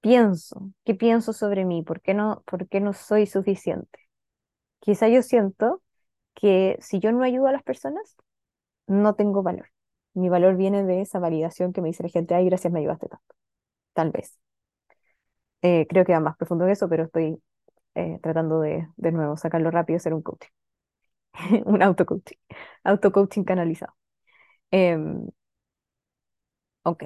pienso, 0.00 0.72
¿qué 0.84 0.94
pienso 0.94 1.32
sobre 1.32 1.64
mí? 1.64 1.82
¿Por 1.82 2.02
qué 2.02 2.14
no, 2.14 2.42
por 2.46 2.68
qué 2.68 2.80
no 2.80 2.92
soy 2.94 3.26
suficiente? 3.26 4.00
Quizá 4.80 5.08
yo 5.08 5.22
siento 5.22 5.82
que 6.34 6.78
si 6.80 7.00
yo 7.00 7.12
no 7.12 7.24
ayudo 7.24 7.48
a 7.48 7.52
las 7.52 7.62
personas, 7.64 8.16
no 8.92 9.14
tengo 9.14 9.42
valor. 9.42 9.68
Mi 10.14 10.28
valor 10.28 10.56
viene 10.56 10.84
de 10.84 11.00
esa 11.02 11.18
validación 11.18 11.72
que 11.72 11.82
me 11.82 11.88
dice 11.88 12.02
la 12.04 12.10
gente, 12.10 12.34
ay, 12.34 12.46
gracias, 12.46 12.72
me 12.72 12.80
ayudaste 12.80 13.08
tanto. 13.08 13.34
Tal 13.94 14.10
vez. 14.12 14.38
Eh, 15.62 15.86
creo 15.88 16.04
que 16.04 16.12
va 16.12 16.20
más 16.20 16.36
profundo 16.36 16.66
que 16.66 16.72
eso, 16.72 16.88
pero 16.88 17.04
estoy 17.04 17.40
eh, 17.94 18.18
tratando 18.22 18.60
de, 18.60 18.88
de 18.96 19.12
nuevo, 19.12 19.36
sacarlo 19.36 19.70
rápido 19.70 19.96
y 19.96 19.98
hacer 19.98 20.14
un 20.14 20.22
coaching. 20.22 20.50
un 21.66 21.82
auto-coaching. 21.82 22.36
Auto-coaching 22.84 23.44
canalizado. 23.44 23.94
Em, 24.72 25.28
ok. 26.82 27.04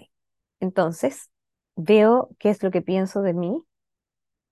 Entonces, 0.60 1.30
veo 1.76 2.30
qué 2.38 2.50
es 2.50 2.62
lo 2.62 2.70
que 2.70 2.82
pienso 2.82 3.22
de 3.22 3.34
mí 3.34 3.62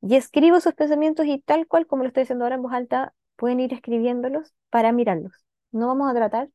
y 0.03 0.17
escribo 0.17 0.59
esos 0.59 0.75
pensamientos 0.75 1.27
y 1.27 1.41
tal 1.41 1.67
cual 1.67 1.87
como 1.87 2.03
lo 2.03 2.09
estoy 2.09 2.25
haciendo 2.25 2.45
ahora 2.45 2.57
en 2.57 2.63
voz 2.63 2.73
alta, 2.73 3.15
pueden 3.37 3.61
ir 3.61 3.73
escribiéndolos 3.73 4.55
para 4.71 4.93
mirarlos. 4.93 5.33
No 5.73 5.89
vamos 5.89 6.11
a 6.11 6.15
tratar 6.15 6.51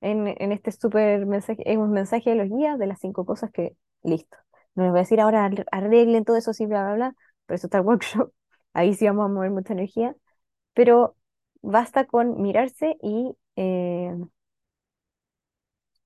en, 0.00 0.28
en 0.28 0.52
este 0.52 0.72
súper 0.72 1.26
mensaje, 1.26 1.62
en 1.70 1.80
un 1.80 1.90
mensaje 1.92 2.30
de 2.30 2.36
los 2.36 2.48
guías 2.48 2.78
de 2.78 2.86
las 2.86 3.00
cinco 3.00 3.24
cosas 3.26 3.50
que, 3.52 3.76
listo. 4.02 4.36
No 4.74 4.84
les 4.84 4.92
voy 4.92 5.00
a 5.00 5.02
decir 5.02 5.20
ahora 5.20 5.44
arre- 5.48 5.66
arreglen 5.72 6.24
todo 6.24 6.36
eso, 6.36 6.52
sí, 6.54 6.66
bla, 6.66 6.84
bla, 6.84 6.94
bla, 6.94 7.14
pero 7.46 7.56
eso 7.56 7.66
está 7.66 7.78
el 7.78 7.84
workshop. 7.86 8.32
Ahí 8.74 8.94
sí 8.94 9.06
vamos 9.06 9.26
a 9.26 9.28
mover 9.28 9.50
mucha 9.50 9.72
energía, 9.72 10.14
pero 10.74 11.16
basta 11.62 12.06
con 12.06 12.42
mirarse 12.42 12.96
y 13.02 13.36
eh, 13.56 14.14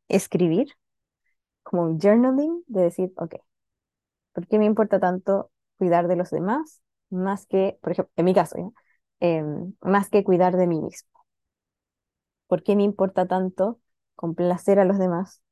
escribir, 0.09 0.69
como 1.65 1.83
un 1.85 2.01
journaling, 2.01 2.65
de 2.69 2.83
decir, 2.83 3.13
ok, 3.17 3.37
¿por 4.33 4.47
qué 4.47 4.59
me 4.59 4.67
importa 4.67 5.01
tanto 5.01 5.51
cuidar 5.79 6.09
de 6.09 6.17
los 6.17 6.31
demás 6.31 6.83
más 7.11 7.47
que, 7.47 7.79
por 7.83 7.93
ejemplo, 7.93 8.13
en 8.17 8.25
mi 8.25 8.35
caso. 8.35 8.75
Em, 9.21 9.75
más 9.83 10.09
que 10.11 10.25
cuidar 10.25 10.57
de 10.57 10.67
mí 10.67 10.81
mismo? 10.81 11.11
¿Por 12.53 12.63
qué 12.63 12.77
me 12.77 12.83
importa 12.83 13.27
tanto 13.27 13.81
complacer 14.15 14.79
a 14.79 14.85
los 14.85 14.99
demás? 14.99 15.43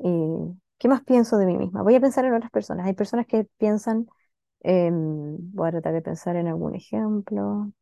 Eh, 0.00 0.54
¿qué 0.78 0.88
más 0.88 1.02
pienso 1.04 1.38
de 1.38 1.46
mí 1.46 1.58
misma? 1.58 1.82
Voy 1.82 1.94
a 1.96 2.00
pensar 2.00 2.24
en 2.26 2.34
otras 2.34 2.50
personas. 2.52 2.86
Hay 2.86 2.94
personas 2.94 3.26
que 3.26 3.46
piensan, 3.58 4.06
em, 4.62 5.36
voy 5.54 5.68
a 5.68 5.72
tratar 5.72 5.94
de 5.94 6.02
pensar 6.02 6.36
en 6.36 6.48
algún 6.48 6.74
ejemplo. 6.76 7.72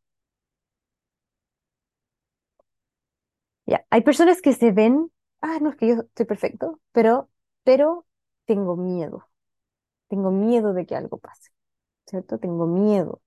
Hay 3.91 4.03
personas 4.03 4.43
que 4.43 4.53
se 4.55 4.73
ven, 4.73 5.11
ah, 5.41 5.59
no, 5.61 5.71
es 5.71 5.77
que 5.77 5.89
yo 5.89 5.95
estoy 6.03 6.27
perfecto, 6.27 6.81
pero, 6.93 7.31
pero 7.65 8.07
tengo 8.47 8.77
miedo. 8.77 9.29
Tengo 10.09 10.31
miedo 10.33 10.75
de 10.75 10.87
que 10.87 10.97
algo 10.97 11.19
pase, 11.19 11.51
¿cierto? 12.07 12.39
Tengo 12.39 12.67
miedo. 12.67 13.23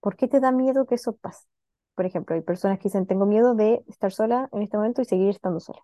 ¿Por 0.00 0.16
qué 0.16 0.28
te 0.28 0.38
da 0.40 0.52
miedo 0.52 0.84
que 0.86 0.96
eso 0.96 1.16
pase? 1.16 1.46
Por 1.94 2.06
ejemplo, 2.06 2.34
hay 2.34 2.42
personas 2.42 2.78
que 2.78 2.84
dicen, 2.84 3.06
tengo 3.06 3.26
miedo 3.26 3.54
de 3.54 3.82
estar 3.86 4.12
sola 4.12 4.48
en 4.52 4.62
este 4.62 4.76
momento 4.76 5.02
y 5.02 5.04
seguir 5.04 5.28
estando 5.30 5.60
sola. 5.60 5.80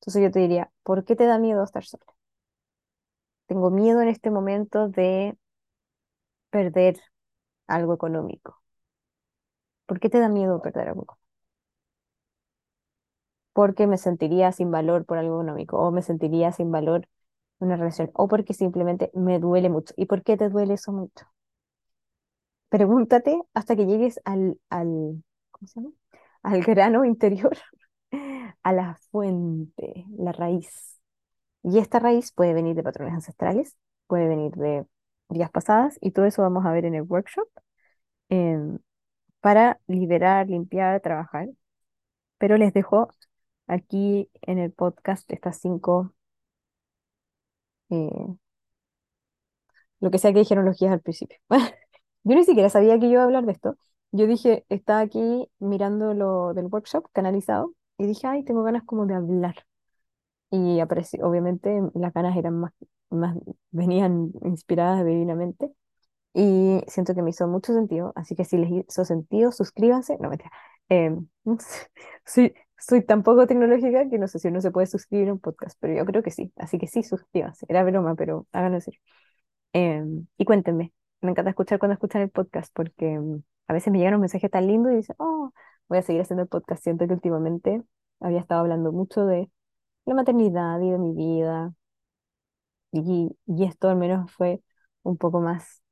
Entonces 0.00 0.22
yo 0.22 0.30
te 0.32 0.40
diría, 0.40 0.70
¿por 0.84 1.04
qué 1.04 1.16
te 1.16 1.26
da 1.26 1.38
miedo 1.38 1.64
estar 1.64 1.84
sola? 1.84 2.04
Tengo 3.46 3.70
miedo 3.70 4.00
en 4.02 4.08
este 4.08 4.30
momento 4.32 4.88
de 4.88 5.36
perder 6.50 7.00
algo 7.68 7.94
económico. 7.94 8.62
¿Por 9.86 10.00
qué 10.00 10.08
te 10.10 10.18
da 10.18 10.28
miedo 10.28 10.60
perder 10.60 10.88
algo 10.88 11.02
económico? 11.04 11.18
Porque 13.54 13.86
me 13.86 13.96
sentiría 13.98 14.52
sin 14.52 14.70
valor 14.70 15.04
por 15.06 15.16
algo 15.18 15.36
económico 15.36 15.78
o 15.78 15.90
me 15.90 16.02
sentiría 16.02 16.52
sin 16.52 16.70
valor 16.70 17.08
una 17.60 17.76
relación 17.76 18.10
o 18.14 18.28
porque 18.28 18.54
simplemente 18.54 19.10
me 19.14 19.38
duele 19.38 19.70
mucho. 19.70 19.94
¿Y 19.96 20.06
por 20.06 20.22
qué 20.22 20.36
te 20.36 20.48
duele 20.50 20.74
eso 20.74 20.92
mucho? 20.92 21.26
Pregúntate 22.70 23.40
hasta 23.54 23.76
que 23.76 23.86
llegues 23.86 24.20
al, 24.24 24.58
al, 24.70 25.22
Al 26.42 26.62
grano 26.62 27.04
interior, 27.04 27.56
a 28.62 28.72
la 28.72 28.96
fuente, 29.10 30.06
la 30.16 30.32
raíz. 30.32 31.00
Y 31.62 31.78
esta 31.78 31.98
raíz 31.98 32.32
puede 32.32 32.54
venir 32.54 32.76
de 32.76 32.82
patrones 32.82 33.14
ancestrales, 33.14 33.76
puede 34.08 34.28
venir 34.28 34.52
de 34.54 34.86
vidas 35.28 35.50
pasadas, 35.50 35.98
y 36.00 36.12
todo 36.12 36.26
eso 36.26 36.42
vamos 36.42 36.66
a 36.66 36.72
ver 36.72 36.84
en 36.86 36.94
el 36.94 37.02
workshop, 37.02 37.48
em, 38.30 38.78
para 39.40 39.80
liberar, 39.88 40.48
limpiar, 40.48 41.00
trabajar. 41.02 41.48
Pero 42.38 42.56
les 42.58 42.74
dejo 42.74 43.10
aquí 43.68 44.30
en 44.42 44.58
el 44.58 44.72
podcast 44.72 45.30
estas 45.32 45.58
cinco, 45.60 46.14
eh, 47.90 48.36
lo 50.00 50.10
que 50.10 50.18
sea 50.18 50.32
que 50.32 50.40
dijeron 50.40 50.64
los 50.64 50.78
guías 50.78 50.92
al 50.92 51.00
principio. 51.00 51.38
Yo 52.24 52.34
ni 52.36 52.44
siquiera 52.44 52.70
sabía 52.70 52.98
que 52.98 53.06
iba 53.06 53.22
a 53.22 53.24
hablar 53.24 53.44
de 53.46 53.52
esto. 53.52 53.76
Yo 54.12 54.26
dije, 54.26 54.64
estaba 54.68 55.00
aquí 55.00 55.48
mirando 55.58 56.14
lo 56.14 56.52
del 56.54 56.66
workshop 56.66 57.06
canalizado 57.12 57.74
y 57.98 58.06
dije, 58.06 58.26
ay, 58.26 58.44
tengo 58.44 58.62
ganas 58.62 58.84
como 58.84 59.06
de 59.06 59.14
hablar. 59.14 59.54
y 60.50 60.80
apareció, 60.80 61.26
obviamente 61.28 61.80
las 61.94 62.12
ganas 62.14 62.36
eran 62.36 62.54
más, 62.60 62.72
más, 63.10 63.36
venían 63.70 64.32
inspiradas 64.44 65.04
divinamente 65.06 65.70
y 66.34 66.82
siento 66.88 67.14
que 67.14 67.22
me 67.22 67.30
hizo 67.30 67.48
mucho 67.48 67.74
sentido, 67.74 68.12
así 68.16 68.34
que 68.36 68.44
si 68.46 68.58
les 68.58 68.70
hizo 68.72 69.04
sentido, 69.04 69.52
suscríbanse, 69.52 70.18
no 70.20 70.30
mentira, 70.30 70.52
Em, 70.90 71.28
soy, 72.26 72.54
soy 72.78 73.02
tan 73.04 73.22
poco 73.24 73.46
tecnológica 73.46 74.08
que 74.10 74.18
no 74.18 74.28
sé 74.28 74.38
si 74.40 74.48
uno 74.48 74.60
se 74.60 74.70
puede 74.72 74.86
suscribir 74.88 75.28
a 75.30 75.32
un 75.34 75.40
podcast, 75.40 75.78
pero 75.80 75.94
yo 75.94 76.04
creo 76.06 76.22
que 76.22 76.30
sí, 76.32 76.52
así 76.56 76.78
que 76.78 76.86
sí, 76.88 77.02
suscríbanse, 77.04 77.66
era 77.68 77.84
broma, 77.84 78.14
pero 78.16 78.46
háganlo 78.52 78.78
en 78.78 78.82
serio. 78.82 79.00
Em, 79.72 80.26
y 80.38 80.44
cuéntenme, 80.44 80.92
me 81.22 81.30
encanta 81.30 81.50
escuchar 81.50 81.78
cuando 81.78 81.94
escuchan 81.94 82.22
el 82.22 82.30
podcast 82.30 82.72
porque 82.74 83.12
em, 83.14 83.42
a 83.72 83.74
veces 83.74 83.92
me 83.92 83.98
llegan 83.98 84.14
un 84.14 84.20
mensaje 84.20 84.48
tan 84.48 84.66
lindo 84.66 84.90
y 84.90 84.96
dicen, 84.96 85.16
oh, 85.18 85.52
voy 85.88 85.98
a 85.98 86.02
seguir 86.02 86.22
haciendo 86.22 86.42
el 86.44 86.48
podcast. 86.48 86.82
Siento 86.82 87.06
que 87.06 87.14
últimamente 87.14 87.82
había 88.20 88.40
estado 88.40 88.60
hablando 88.62 88.92
mucho 88.92 89.26
de 89.26 89.50
la 90.06 90.14
maternidad 90.14 90.80
y 90.80 90.90
de 90.90 90.98
mi 90.98 91.14
vida 91.14 91.74
y, 92.92 93.36
y 93.46 93.64
esto 93.64 93.88
al 93.88 93.96
menos 93.96 94.30
fue 94.32 94.62
un 95.02 95.16
poco 95.18 95.40
más 95.40 95.82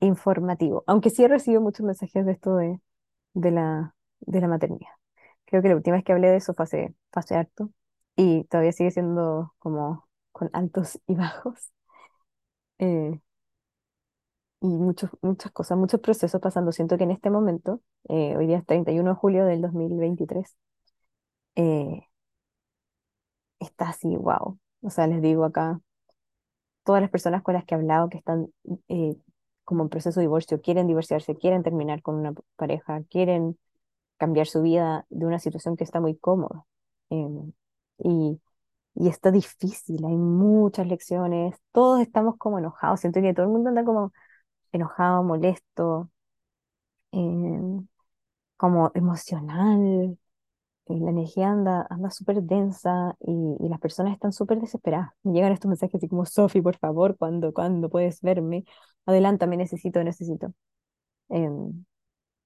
informativo, 0.00 0.84
aunque 0.86 1.10
sí 1.10 1.24
he 1.24 1.28
recibido 1.28 1.62
muchos 1.62 1.86
mensajes 1.86 2.26
de 2.26 2.32
esto 2.32 2.56
de, 2.56 2.80
de 3.34 3.52
la, 3.52 3.96
de 4.20 4.40
la 4.42 4.48
maternidad. 4.48 4.90
Creo 5.46 5.62
que 5.62 5.68
la 5.70 5.76
última 5.76 5.96
vez 5.96 6.04
que 6.04 6.12
hablé 6.12 6.28
de 6.30 6.36
eso 6.38 6.54
fue 6.54 6.64
hace, 6.64 6.96
fue 7.12 7.20
hace 7.20 7.36
harto 7.36 7.70
y 8.16 8.44
todavía 8.46 8.72
sigue 8.72 8.92
siendo 8.92 9.54
como 9.60 10.08
con 10.32 10.50
altos 10.54 11.00
y 11.06 11.14
bajos. 11.16 11.72
Eh, 12.78 13.20
y 14.64 14.68
muchos, 14.68 15.10
muchas 15.22 15.52
cosas, 15.52 15.78
muchos 15.78 16.00
procesos 16.00 16.40
pasando. 16.40 16.72
Siento 16.72 16.96
que 16.98 17.04
en 17.04 17.10
este 17.10 17.30
momento, 17.30 17.82
eh, 18.08 18.34
hoy 18.36 18.46
día 18.46 18.58
es 18.58 18.66
31 18.66 19.10
de 19.10 19.16
julio 19.16 19.44
del 19.44 19.60
2023, 19.60 20.56
eh, 21.56 22.08
está 23.60 23.90
así, 23.90 24.16
wow. 24.16 24.58
O 24.82 24.90
sea, 24.90 25.06
les 25.06 25.22
digo 25.22 25.44
acá, 25.44 25.80
todas 26.84 27.02
las 27.02 27.10
personas 27.10 27.42
con 27.42 27.54
las 27.54 27.64
que 27.64 27.74
he 27.74 27.78
hablado 27.78 28.08
que 28.08 28.18
están 28.18 28.48
eh, 28.88 29.16
como 29.64 29.82
en 29.84 29.88
proceso 29.90 30.20
de 30.20 30.24
divorcio, 30.24 30.60
quieren 30.60 30.86
divorciarse, 30.86 31.36
quieren 31.36 31.62
terminar 31.62 32.02
con 32.02 32.16
una 32.16 32.34
pareja, 32.56 33.02
quieren 33.10 33.58
cambiar 34.18 34.46
su 34.46 34.62
vida 34.62 35.06
de 35.10 35.26
una 35.26 35.38
situación 35.40 35.76
que 35.76 35.84
está 35.84 36.00
muy 36.00 36.16
cómoda. 36.16 36.64
Em, 37.10 37.52
y, 37.98 38.40
y 38.94 39.08
está 39.08 39.30
difícil, 39.30 40.04
hay 40.04 40.16
muchas 40.16 40.86
lecciones, 40.86 41.56
todos 41.72 42.00
estamos 42.00 42.36
como 42.38 42.58
enojados, 42.58 43.00
siento 43.00 43.20
que 43.22 43.34
todo 43.34 43.46
el 43.46 43.52
mundo 43.52 43.70
anda 43.70 43.84
como 43.84 44.12
enojado, 44.74 45.22
molesto, 45.24 46.10
em, 47.12 47.86
como 48.56 48.90
emocional, 48.94 50.18
y 50.88 51.00
la 51.00 51.10
energía 51.10 51.50
anda, 51.50 51.86
anda 51.90 52.10
súper 52.10 52.42
densa 52.42 53.16
y, 53.20 53.32
y 53.60 53.68
las 53.70 53.80
personas 53.80 54.14
están 54.14 54.32
súper 54.32 54.60
desesperadas. 54.60 55.10
Me 55.24 55.32
llegan 55.34 55.52
estos 55.52 55.68
mensajes 55.68 55.96
así 55.96 56.08
como, 56.08 56.26
Sofi, 56.26 56.60
por 56.62 56.76
favor, 56.78 57.16
¿cuándo, 57.18 57.52
cuándo 57.54 57.90
puedes 57.90 58.20
verme? 58.22 58.64
Adelántame, 59.06 59.56
necesito, 59.56 60.04
necesito. 60.04 60.54
Em, 61.30 61.84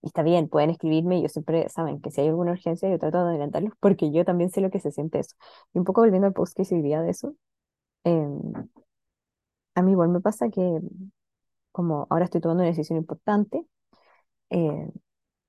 y 0.03 0.09
está 0.09 0.23
bien, 0.25 0.49
pueden 0.49 0.71
escribirme, 0.71 1.23
yo 1.23 1.29
siempre, 1.29 1.69
saben, 1.71 2.01
que 2.01 2.11
si 2.13 2.21
hay 2.23 2.29
alguna 2.29 2.53
urgencia, 2.53 2.91
yo 2.91 2.99
trato 2.99 3.19
de 3.25 3.31
adelantarlos, 3.31 3.75
porque 3.81 4.13
yo 4.13 4.25
también 4.25 4.51
sé 4.51 4.61
lo 4.63 4.71
que 4.71 4.81
se 4.81 4.93
siente 4.93 5.21
eso. 5.21 5.37
Y 5.75 5.79
un 5.81 5.85
poco 5.85 6.03
volviendo 6.03 6.27
al 6.29 6.35
post 6.35 6.57
que 6.57 6.65
se 6.65 6.77
de 6.83 7.11
eso, 7.11 7.35
em, 8.05 8.41
a 9.75 9.83
mí 9.83 9.93
igual 9.93 10.09
me 10.11 10.21
pasa 10.21 10.49
que 10.51 10.81
como 11.79 12.09
ahora 12.11 12.25
estoy 12.27 12.41
tomando 12.41 12.63
una 12.65 12.71
decisión 12.71 12.99
importante 12.99 13.65
eh, 14.51 14.91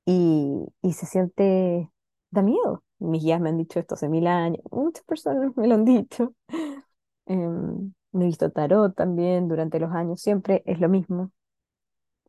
y, 0.05 0.65
y 0.81 0.93
se 0.93 1.05
siente, 1.07 1.91
da 2.31 2.41
miedo. 2.43 2.83
Mis 2.99 3.23
guías 3.23 3.41
me 3.41 3.49
han 3.49 3.57
dicho 3.57 3.79
esto 3.79 3.95
hace 3.95 4.09
mil 4.09 4.27
años, 4.27 4.61
muchas 4.71 5.03
personas 5.05 5.55
me 5.57 5.67
lo 5.67 5.75
han 5.75 5.85
dicho. 5.85 6.35
Em, 7.27 7.93
me 8.13 8.23
he 8.25 8.27
visto 8.27 8.51
tarot 8.51 8.95
también 8.95 9.47
durante 9.49 9.79
los 9.79 9.91
años, 9.93 10.21
siempre 10.21 10.63
es 10.65 10.79
lo 10.81 10.89
mismo. 10.89 11.31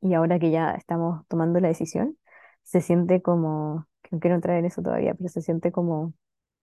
Y 0.03 0.15
ahora 0.15 0.39
que 0.39 0.51
ya 0.51 0.73
estamos 0.73 1.27
tomando 1.29 1.61
la 1.61 1.69
decisión, 1.69 2.17
se 2.63 2.81
siente 2.81 3.21
como, 3.23 3.87
no 4.11 4.21
quiero 4.21 4.37
entrar 4.37 4.57
en 4.59 4.65
eso 4.67 4.83
todavía, 4.83 5.15
pero 5.15 5.29
se 5.29 5.43
siente 5.43 5.73
como, 5.73 6.15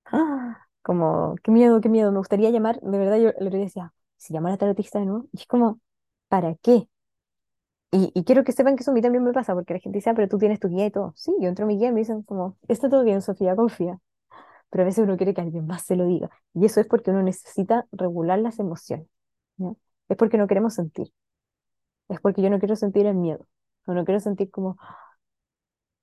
¡ah! 0.05 0.67
como, 0.83 1.35
qué 1.43 1.51
miedo, 1.51 1.81
qué 1.81 1.89
miedo, 1.89 2.11
me 2.11 2.19
gustaría 2.19 2.49
llamar, 2.51 2.79
de 2.81 2.97
verdad 2.99 3.17
yo 3.19 3.31
le 3.39 3.49
decía, 3.57 3.93
si 4.17 4.33
llamo 4.33 4.49
a 4.49 4.57
tarotista 4.57 4.99
de 4.99 5.05
nuevo, 5.07 5.27
y 5.33 5.39
es 5.41 5.47
como, 5.47 5.81
¿para 6.29 6.55
qué? 6.57 6.89
Y, 7.97 8.11
y 8.13 8.23
quiero 8.25 8.43
que 8.43 8.51
sepan 8.51 8.75
que 8.75 8.83
eso 8.83 8.91
a 8.91 8.93
mí 8.93 9.01
también 9.01 9.23
me 9.23 9.33
pasa, 9.33 9.53
porque 9.55 9.73
la 9.73 9.79
gente 9.79 9.97
dice, 9.97 10.09
ah, 10.09 10.13
pero 10.15 10.27
tú 10.27 10.37
tienes 10.37 10.59
tu 10.59 10.69
guía 10.69 10.85
y 10.85 10.91
todo. 10.91 11.13
Sí, 11.15 11.33
yo 11.39 11.47
entro 11.49 11.65
a 11.65 11.67
mi 11.67 11.77
guía 11.77 11.89
y 11.89 11.91
me 11.93 11.99
dicen 12.01 12.21
como, 12.23 12.57
está 12.67 12.89
todo 12.89 13.03
bien, 13.03 13.21
Sofía, 13.21 13.55
confía. 13.55 13.99
Pero 14.69 14.83
a 14.83 14.85
veces 14.87 15.05
uno 15.05 15.17
quiere 15.17 15.33
que 15.33 15.41
alguien 15.41 15.67
más 15.67 15.83
se 15.85 15.95
lo 15.95 16.05
diga. 16.07 16.29
Y 16.53 16.65
eso 16.65 16.81
es 16.81 16.87
porque 16.87 17.11
uno 17.11 17.23
necesita 17.23 17.87
regular 17.93 18.39
las 18.39 18.59
emociones. 18.59 19.07
Es 20.09 20.17
porque 20.17 20.37
no 20.37 20.47
queremos 20.47 20.73
sentir 20.73 21.07
es 22.09 22.19
porque 22.21 22.41
yo 22.41 22.49
no 22.49 22.59
quiero 22.59 22.75
sentir 22.75 23.05
el 23.05 23.15
miedo, 23.15 23.47
o 23.85 23.93
no 23.93 24.05
quiero 24.05 24.19
sentir 24.19 24.49
como, 24.51 24.77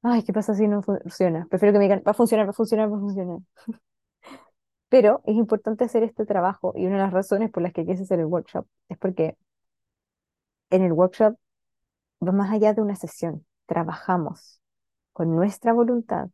ay, 0.03 0.23
¿qué 0.25 0.33
pasa 0.33 0.55
si 0.55 0.69
no 0.69 0.83
funciona? 0.83 1.47
Prefiero 1.51 1.73
que 1.73 1.79
me 1.79 1.85
digan, 1.85 2.03
va 2.07 2.13
a 2.13 2.15
funcionar, 2.15 2.47
va 2.47 2.51
a 2.51 2.53
funcionar, 2.53 2.93
va 2.93 2.97
a 2.97 3.01
funcionar. 3.01 3.39
Pero 4.89 5.21
es 5.27 5.35
importante 5.37 5.85
hacer 5.85 6.03
este 6.05 6.25
trabajo 6.27 6.73
y 6.77 6.87
una 6.87 6.97
de 6.97 7.03
las 7.03 7.13
razones 7.13 7.51
por 7.51 7.63
las 7.63 7.73
que 7.73 7.85
quise 7.85 8.03
hacer 8.05 8.21
el 8.21 8.27
workshop 8.27 8.67
es 8.89 8.97
porque 8.99 9.37
en 10.71 10.83
el 10.83 10.93
workshop 10.93 11.37
va 12.25 12.33
más 12.33 12.53
allá 12.53 12.75
de 12.75 12.83
una 12.83 12.97
sesión, 12.97 13.47
trabajamos 13.67 14.61
con 15.13 15.35
nuestra 15.37 15.73
voluntad, 15.73 16.29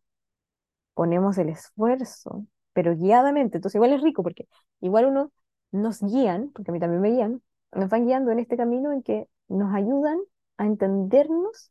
ponemos 0.95 1.39
el 1.39 1.49
esfuerzo, 1.49 2.47
pero 2.73 2.95
guiadamente, 2.97 3.59
entonces 3.59 3.77
igual 3.77 3.93
es 3.93 4.03
rico 4.03 4.23
porque 4.23 4.49
igual 4.81 5.07
uno 5.07 5.33
nos 5.73 6.01
guían, 6.03 6.51
porque 6.53 6.71
a 6.71 6.75
mí 6.75 6.81
también 6.81 7.01
me 7.03 7.11
guían, 7.11 7.43
nos 7.73 7.89
van 7.89 8.07
guiando 8.07 8.31
en 8.33 8.41
este 8.41 8.57
camino 8.57 8.93
en 8.93 9.03
que 9.03 9.29
nos 9.49 9.75
ayudan 9.75 10.19
a 10.59 10.67
entendernos 10.67 11.71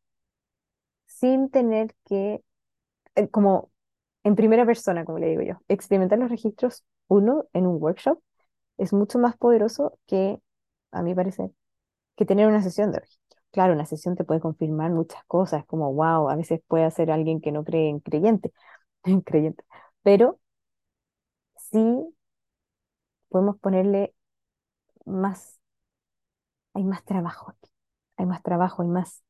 sin 1.05 1.49
tener 1.49 1.93
que, 2.05 2.43
eh, 3.15 3.29
como 3.29 3.71
en 4.23 4.36
primera 4.36 4.65
persona, 4.65 5.05
como 5.05 5.19
le 5.19 5.29
digo 5.29 5.41
yo, 5.43 5.55
experimentar 5.67 6.19
los 6.19 6.29
registros 6.32 6.86
uno 7.08 7.45
en 7.53 7.67
un 7.67 7.82
workshop 7.82 8.21
es 8.77 8.93
mucho 8.93 9.19
más 9.19 9.38
poderoso 9.38 9.99
que, 10.08 10.39
a 10.91 11.03
mi 11.03 11.15
parecer, 11.15 11.51
que 12.15 12.25
tener 12.25 12.47
una 12.47 12.63
sesión 12.63 12.91
de 12.91 12.99
registro. 13.01 13.18
Claro, 13.51 13.73
una 13.73 13.85
sesión 13.85 14.15
te 14.15 14.23
puede 14.23 14.39
confirmar 14.41 14.91
muchas 14.91 15.23
cosas, 15.25 15.65
como 15.65 15.91
wow, 15.93 16.29
a 16.29 16.35
veces 16.35 16.62
puede 16.67 16.89
ser 16.91 17.09
alguien 17.12 17.41
que 17.41 17.51
no 17.51 17.63
cree 17.63 17.89
en 17.89 17.99
creyente, 17.99 18.51
en 19.03 19.21
creyente, 19.21 19.63
pero 20.03 20.39
sí 21.71 21.79
podemos 23.29 23.57
ponerle 23.59 24.13
más, 25.05 25.59
hay 26.73 26.83
más 26.83 27.03
trabajo 27.05 27.51
aquí 27.51 27.69
hay 28.17 28.25
más 28.25 28.43
trabajo, 28.43 28.81
hay 28.83 28.89
más, 28.89 29.23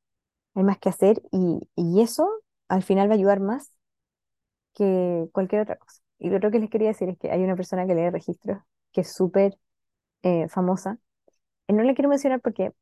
hay 0.55 0.63
más 0.63 0.79
que 0.79 0.89
hacer 0.89 1.21
y, 1.31 1.59
y 1.75 2.01
eso 2.01 2.29
al 2.69 2.83
final 2.83 3.09
va 3.09 3.13
a 3.13 3.17
ayudar 3.17 3.39
más 3.41 3.71
que 4.73 5.27
cualquier 5.33 5.61
otra 5.61 5.77
cosa. 5.77 6.01
Y 6.19 6.29
lo 6.29 6.37
otro 6.37 6.51
que 6.51 6.59
les 6.59 6.69
quería 6.69 6.89
decir 6.89 7.09
es 7.09 7.17
que 7.17 7.31
hay 7.31 7.43
una 7.43 7.55
persona 7.55 7.85
que 7.87 7.95
lee 7.95 8.09
registros 8.09 8.61
que 8.91 9.01
es 9.01 9.13
súper 9.13 9.57
eh, 10.23 10.47
famosa. 10.49 10.99
No 11.69 11.83
le 11.83 11.95
quiero 11.95 12.09
mencionar 12.09 12.41
porque, 12.41 12.73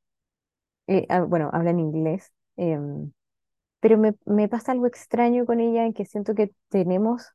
eh, 0.88 1.06
ah, 1.10 1.21
bueno, 1.21 1.50
habla 1.54 1.71
en 1.71 1.80
inglés, 1.80 2.32
em, 2.58 3.12
pero 3.82 3.97
me, 3.97 4.15
me 4.26 4.50
pasa 4.50 4.73
algo 4.73 4.88
extraño 4.88 5.45
con 5.45 5.60
ella 5.62 5.86
en 5.86 5.93
que 5.93 6.06
siento 6.06 6.36
que 6.36 6.52
tenemos 6.69 7.34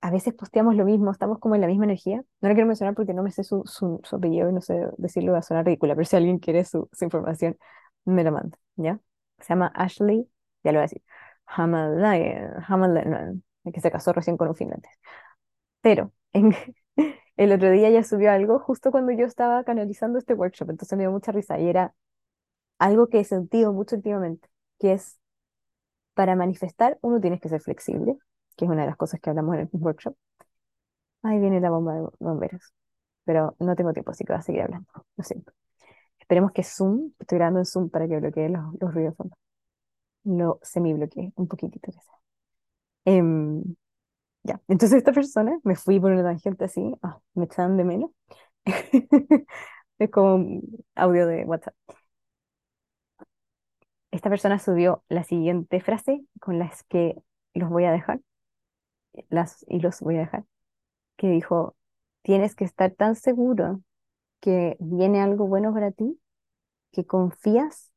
a 0.00 0.10
veces 0.10 0.34
posteamos 0.34 0.74
lo 0.76 0.84
mismo, 0.84 1.10
estamos 1.10 1.38
como 1.38 1.54
en 1.54 1.60
la 1.60 1.66
misma 1.66 1.84
energía. 1.84 2.22
No 2.40 2.48
lo 2.48 2.54
quiero 2.54 2.66
mencionar 2.68 2.94
porque 2.94 3.14
no 3.14 3.22
me 3.22 3.30
sé 3.32 3.42
su, 3.44 3.62
su, 3.66 4.00
apellido 4.16 4.48
y 4.50 4.52
no 4.52 4.60
sé 4.60 4.88
decirlo, 4.96 5.32
va 5.32 5.38
a 5.38 5.42
sonar 5.42 5.66
ridícula, 5.66 5.94
pero 5.94 6.04
si 6.06 6.16
alguien 6.16 6.38
quiere 6.38 6.64
su, 6.64 6.88
su 6.92 7.04
información, 7.04 7.56
me 8.04 8.22
lo 8.24 8.32
manda, 8.32 8.58
¿ya? 8.76 9.00
Se 9.38 9.48
llama 9.50 9.72
Ashley, 9.74 10.28
ya 10.64 10.72
lo 10.72 10.78
voy 10.78 10.84
a 10.84 10.86
decir, 10.86 11.02
Hamalainen, 11.46 13.42
que 13.72 13.80
se 13.80 13.90
casó 13.90 14.12
recién 14.12 14.36
con 14.36 14.48
un 14.48 14.54
finlandés. 14.54 14.92
Pero 15.80 16.12
en, 16.32 16.54
el 17.36 17.52
otro 17.52 17.70
día 17.70 17.90
ya 17.90 18.02
subió 18.04 18.30
algo 18.32 18.58
justo 18.60 18.90
cuando 18.90 19.12
yo 19.12 19.26
estaba 19.26 19.64
canalizando 19.64 20.18
este 20.18 20.34
workshop, 20.34 20.70
entonces 20.70 20.96
me 20.96 21.04
dio 21.04 21.12
mucha 21.12 21.32
risa 21.32 21.58
y 21.58 21.68
era 21.68 21.94
algo 22.78 23.08
que 23.08 23.20
he 23.20 23.24
sentido 23.24 23.72
mucho 23.72 23.96
últimamente, 23.96 24.48
que 24.78 24.92
es 24.94 25.18
para 26.14 26.36
manifestar 26.36 26.98
uno 27.02 27.20
tienes 27.20 27.40
que 27.40 27.48
ser 27.48 27.60
flexible, 27.62 28.16
que 28.56 28.64
es 28.66 28.70
una 28.70 28.82
de 28.82 28.88
las 28.88 28.96
cosas 28.96 29.20
que 29.20 29.30
hablamos 29.30 29.54
en 29.56 29.62
el 29.62 29.68
workshop. 29.72 30.16
Ahí 31.22 31.38
viene 31.40 31.60
la 31.60 31.70
bomba 31.70 31.94
de 31.94 32.06
bomberos, 32.20 32.72
pero 33.24 33.56
no 33.60 33.76
tengo 33.76 33.92
tiempo, 33.92 34.10
así 34.12 34.24
que 34.24 34.32
voy 34.32 34.40
a 34.40 34.42
seguir 34.42 34.62
hablando. 34.62 34.88
Lo 35.16 35.24
siento. 35.24 35.52
Esperemos 36.20 36.52
que 36.52 36.64
Zoom, 36.64 37.12
estoy 37.20 37.38
grabando 37.38 37.60
en 37.60 37.66
Zoom 37.66 37.90
para 37.90 38.08
que 38.08 38.18
bloquee 38.18 38.48
los, 38.50 38.62
los 38.80 38.94
ruidos 38.94 39.12
de 39.14 39.16
fondo. 39.16 39.36
Lo 40.24 40.60
semi-bloquee 40.62 41.32
un 41.36 41.48
poquitito. 41.48 41.92
Eh, 43.04 43.22
ya, 44.42 44.60
entonces 44.68 44.98
esta 44.98 45.12
persona, 45.12 45.58
me 45.64 45.76
fui 45.76 46.00
por 46.00 46.12
una 46.12 46.22
tangente 46.22 46.64
así, 46.64 46.94
ah, 47.02 47.18
me 47.34 47.44
echan 47.44 47.76
de 47.76 47.84
menos. 47.84 48.10
es 49.98 50.10
como 50.10 50.62
audio 50.94 51.26
de 51.26 51.44
WhatsApp. 51.44 51.74
Esta 54.18 54.30
persona 54.30 54.58
subió 54.58 55.04
la 55.08 55.22
siguiente 55.22 55.80
frase 55.80 56.24
con 56.40 56.58
las 56.58 56.82
que 56.82 57.14
los 57.54 57.70
voy 57.70 57.84
a 57.84 57.92
dejar 57.92 58.20
las, 59.28 59.64
y 59.68 59.78
los 59.78 60.00
voy 60.00 60.16
a 60.16 60.22
dejar, 60.22 60.44
que 61.16 61.28
dijo, 61.28 61.76
tienes 62.22 62.56
que 62.56 62.64
estar 62.64 62.90
tan 62.90 63.14
seguro 63.14 63.80
que 64.40 64.76
viene 64.80 65.20
algo 65.20 65.46
bueno 65.46 65.72
para 65.72 65.92
ti, 65.92 66.20
que 66.90 67.06
confías 67.06 67.92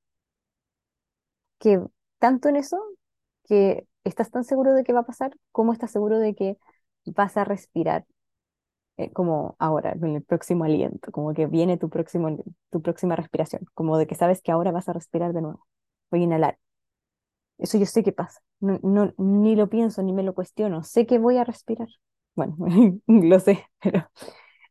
que 1.58 1.82
tanto 2.20 2.50
en 2.50 2.58
eso, 2.58 2.78
que 3.46 3.88
estás 4.04 4.30
tan 4.30 4.44
seguro 4.44 4.76
de 4.76 4.84
que 4.84 4.94
va 4.94 5.00
a 5.00 5.06
pasar, 5.08 5.36
como 5.52 5.74
estás 5.74 5.90
seguro 5.90 6.20
de 6.20 6.36
que 6.36 6.56
vas 7.04 7.36
a 7.36 7.46
respirar 7.46 8.06
eh, 8.98 9.12
como 9.12 9.56
ahora, 9.58 9.94
en 9.94 10.18
el 10.18 10.24
próximo 10.24 10.66
aliento, 10.66 11.12
como 11.12 11.34
que 11.34 11.48
viene 11.48 11.78
tu, 11.78 11.90
próximo, 11.90 12.38
tu 12.70 12.82
próxima 12.84 13.16
respiración, 13.16 13.66
como 13.74 13.98
de 13.98 14.06
que 14.06 14.14
sabes 14.14 14.44
que 14.44 14.52
ahora 14.52 14.72
vas 14.72 14.88
a 14.88 14.94
respirar 14.94 15.34
de 15.34 15.42
nuevo, 15.42 15.66
voy 16.12 16.22
a 16.22 16.24
inhalar. 16.26 16.60
Eso 17.58 17.78
yo 17.78 17.86
sé 17.86 18.04
que 18.04 18.12
pasa, 18.12 18.42
no, 18.60 18.80
no, 18.84 19.14
ni 19.18 19.56
lo 19.56 19.70
pienso, 19.70 20.02
ni 20.04 20.14
me 20.14 20.24
lo 20.24 20.34
cuestiono, 20.34 20.84
sé 20.84 21.06
que 21.06 21.20
voy 21.20 21.38
a 21.38 21.44
respirar. 21.44 21.88
Bueno, 22.36 22.56
lo 23.08 23.40
sé, 23.40 23.66
pero 23.82 24.10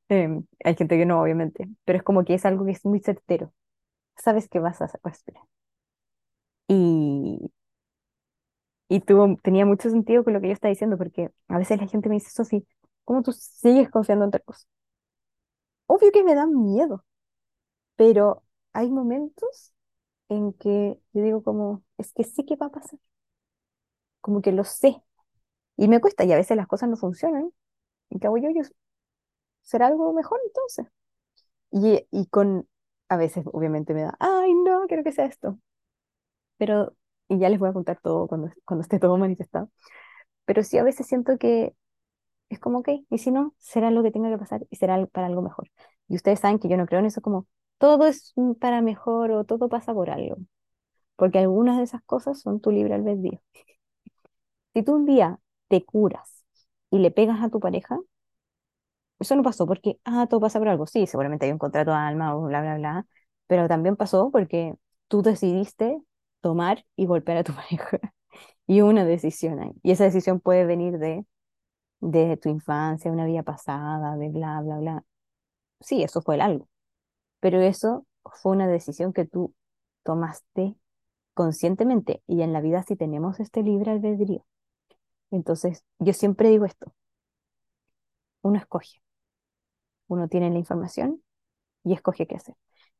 em, 0.09 0.47
hay 0.65 0.77
gente 0.77 0.99
que 0.99 1.07
no, 1.07 1.23
obviamente, 1.23 1.69
pero 1.85 1.99
es 1.99 2.05
como 2.05 2.25
que 2.25 2.35
es 2.35 2.45
algo 2.47 2.65
que 2.67 2.73
es 2.73 2.85
muy 2.87 3.01
certero, 3.01 3.55
sabes 4.17 4.49
que 4.49 4.61
vas 4.61 4.83
a 4.83 4.91
respirar. 5.05 5.45
Y, 6.69 7.51
y 8.89 9.01
tuvo, 9.01 9.37
tenía 9.43 9.65
mucho 9.67 9.89
sentido 9.91 10.25
con 10.25 10.33
lo 10.35 10.41
que 10.41 10.49
yo 10.49 10.53
estaba 10.55 10.71
diciendo, 10.71 10.99
porque 10.99 11.31
a 11.49 11.59
veces 11.59 11.81
la 11.81 11.87
gente 11.89 12.09
me 12.09 12.17
dice, 12.17 12.31
Sofi, 12.31 12.67
¿cómo 13.05 13.23
tú 13.23 13.33
sigues 13.33 13.89
confiando 13.91 14.25
en 14.25 14.31
tal 14.33 14.43
cosa? 14.45 14.67
Obvio 15.87 16.11
que 16.13 16.25
me 16.25 16.35
da 16.35 16.47
miedo, 16.47 17.05
pero 17.97 18.45
hay 18.75 18.91
momentos 18.91 19.75
en 20.31 20.55
que 20.55 20.99
yo 21.13 21.23
digo 21.23 21.43
como, 21.43 21.85
es 21.99 22.13
que 22.15 22.25
sí 22.25 22.45
que 22.47 22.57
va 22.57 22.67
a 22.67 22.71
pasar, 22.73 22.99
como 24.21 24.43
que 24.43 24.53
lo 24.53 24.65
sé, 24.65 25.03
y 25.79 25.89
me 25.89 26.01
cuesta, 26.01 26.25
y 26.25 26.33
a 26.33 26.37
veces 26.37 26.57
las 26.59 26.67
cosas 26.69 26.89
no 26.91 26.97
funcionan, 26.97 27.53
y 28.11 28.19
¿qué 28.21 28.29
hago 28.29 28.39
yo? 28.39 28.51
Yo, 28.51 28.63
¿será 29.63 29.87
algo 29.87 30.13
mejor 30.13 30.41
entonces? 30.47 30.87
Y, 31.73 32.07
y 32.11 32.27
con, 32.29 32.69
a 33.09 33.17
veces 33.17 33.45
obviamente 33.53 33.95
me 33.95 34.03
da, 34.05 34.17
ay, 34.21 34.55
no, 34.55 34.87
quiero 34.89 35.05
que 35.05 35.13
sea 35.13 35.27
esto, 35.27 35.59
pero, 36.59 36.95
y 37.29 37.39
ya 37.39 37.49
les 37.49 37.59
voy 37.59 37.71
a 37.71 37.73
contar 37.73 38.01
todo 38.03 38.27
cuando, 38.29 38.51
cuando 38.65 38.83
esté 38.83 38.99
todo 38.99 39.17
manifestado, 39.19 39.71
pero 40.47 40.65
sí 40.65 40.79
a 40.79 40.85
veces 40.85 41.07
siento 41.07 41.39
que 41.39 41.75
es 42.51 42.61
como, 42.61 42.81
ok, 42.81 42.89
y 43.11 43.19
si 43.19 43.31
no, 43.33 43.55
será 43.59 43.91
lo 43.91 44.03
que 44.03 44.11
tenga 44.13 44.31
que 44.31 44.39
pasar 44.39 44.67
y 44.71 44.77
será 44.77 45.05
para 45.09 45.29
algo 45.29 45.43
mejor. 45.43 45.71
Y 46.09 46.17
ustedes 46.17 46.41
saben 46.41 46.59
que 46.61 46.69
yo 46.69 46.77
no 46.77 46.87
creo 46.87 47.01
en 47.01 47.07
eso 47.07 47.21
como 47.23 47.47
todo 47.81 48.07
es 48.07 48.35
para 48.61 48.83
mejor 48.83 49.33
o 49.33 49.45
todo 49.47 49.71
pasa 49.71 49.95
por 49.95 50.11
algo, 50.11 50.39
porque 51.17 51.39
algunas 51.41 51.79
de 51.79 51.85
esas 51.85 52.03
cosas 52.05 52.41
son 52.41 52.61
tu 52.61 52.71
libre 52.73 52.95
albedrío. 52.95 53.41
Si 54.75 54.83
tú 54.83 54.95
un 54.97 55.07
día 55.07 55.39
te 55.69 55.85
curas 55.85 56.45
y 56.91 56.99
le 56.99 57.11
pegas 57.13 57.41
a 57.43 57.51
tu 57.51 57.61
pareja, 57.61 57.99
eso 59.19 59.37
no 59.37 59.43
pasó 59.43 59.67
porque, 59.67 60.01
ah, 60.05 60.27
todo 60.29 60.41
pasa 60.41 60.59
por 60.59 60.69
algo. 60.69 60.87
Sí, 60.87 61.07
seguramente 61.07 61.47
hay 61.47 61.53
un 61.53 61.59
contrato 61.59 61.91
de 61.91 61.97
alma 61.97 62.35
o 62.37 62.43
bla, 62.47 62.61
bla, 62.63 62.77
bla, 62.77 63.07
pero 63.47 63.69
también 63.69 63.97
pasó 63.97 64.31
porque 64.31 64.75
tú 65.09 65.23
decidiste 65.23 66.01
tomar 66.41 66.85
y 66.97 67.07
golpear 67.07 67.39
a 67.39 67.45
tu 67.45 67.53
pareja. 67.55 67.99
Y 68.67 68.83
una 68.83 69.05
decisión 69.05 69.61
ahí. 69.61 69.73
Y 69.83 69.93
esa 69.93 70.05
decisión 70.05 70.41
puede 70.41 70.67
venir 70.67 70.99
de, 70.99 71.27
de 72.01 72.37
tu 72.39 72.49
infancia, 72.51 73.13
una 73.13 73.27
vida 73.27 73.43
pasada, 73.45 74.17
de 74.17 74.29
bla, 74.31 74.61
bla, 74.63 74.79
bla. 74.79 75.05
Sí, 75.81 76.03
eso 76.05 76.23
fue 76.23 76.37
el 76.37 76.43
algo. 76.43 76.69
Pero 77.41 77.61
eso 77.61 78.07
fue 78.25 78.53
una 78.53 78.69
decisión 78.69 79.13
que 79.13 79.27
tú 79.27 79.55
tomaste 80.05 80.77
conscientemente. 81.35 82.23
Y 82.27 82.43
en 82.43 82.53
la 82.53 82.61
vida 82.63 82.83
sí 82.85 82.97
tenemos 82.97 83.41
este 83.41 83.63
libre 83.63 83.93
albedrío. 83.93 84.45
Entonces, 85.33 85.85
yo 86.01 86.13
siempre 86.15 86.51
digo 86.51 86.67
esto. 86.67 86.95
Uno 88.43 88.59
escoge. 88.59 89.01
Uno 90.09 90.29
tiene 90.29 90.51
la 90.51 90.59
información 90.59 91.23
y 91.85 91.95
escoge 91.95 92.27
qué 92.27 92.37
hacer. 92.37 92.57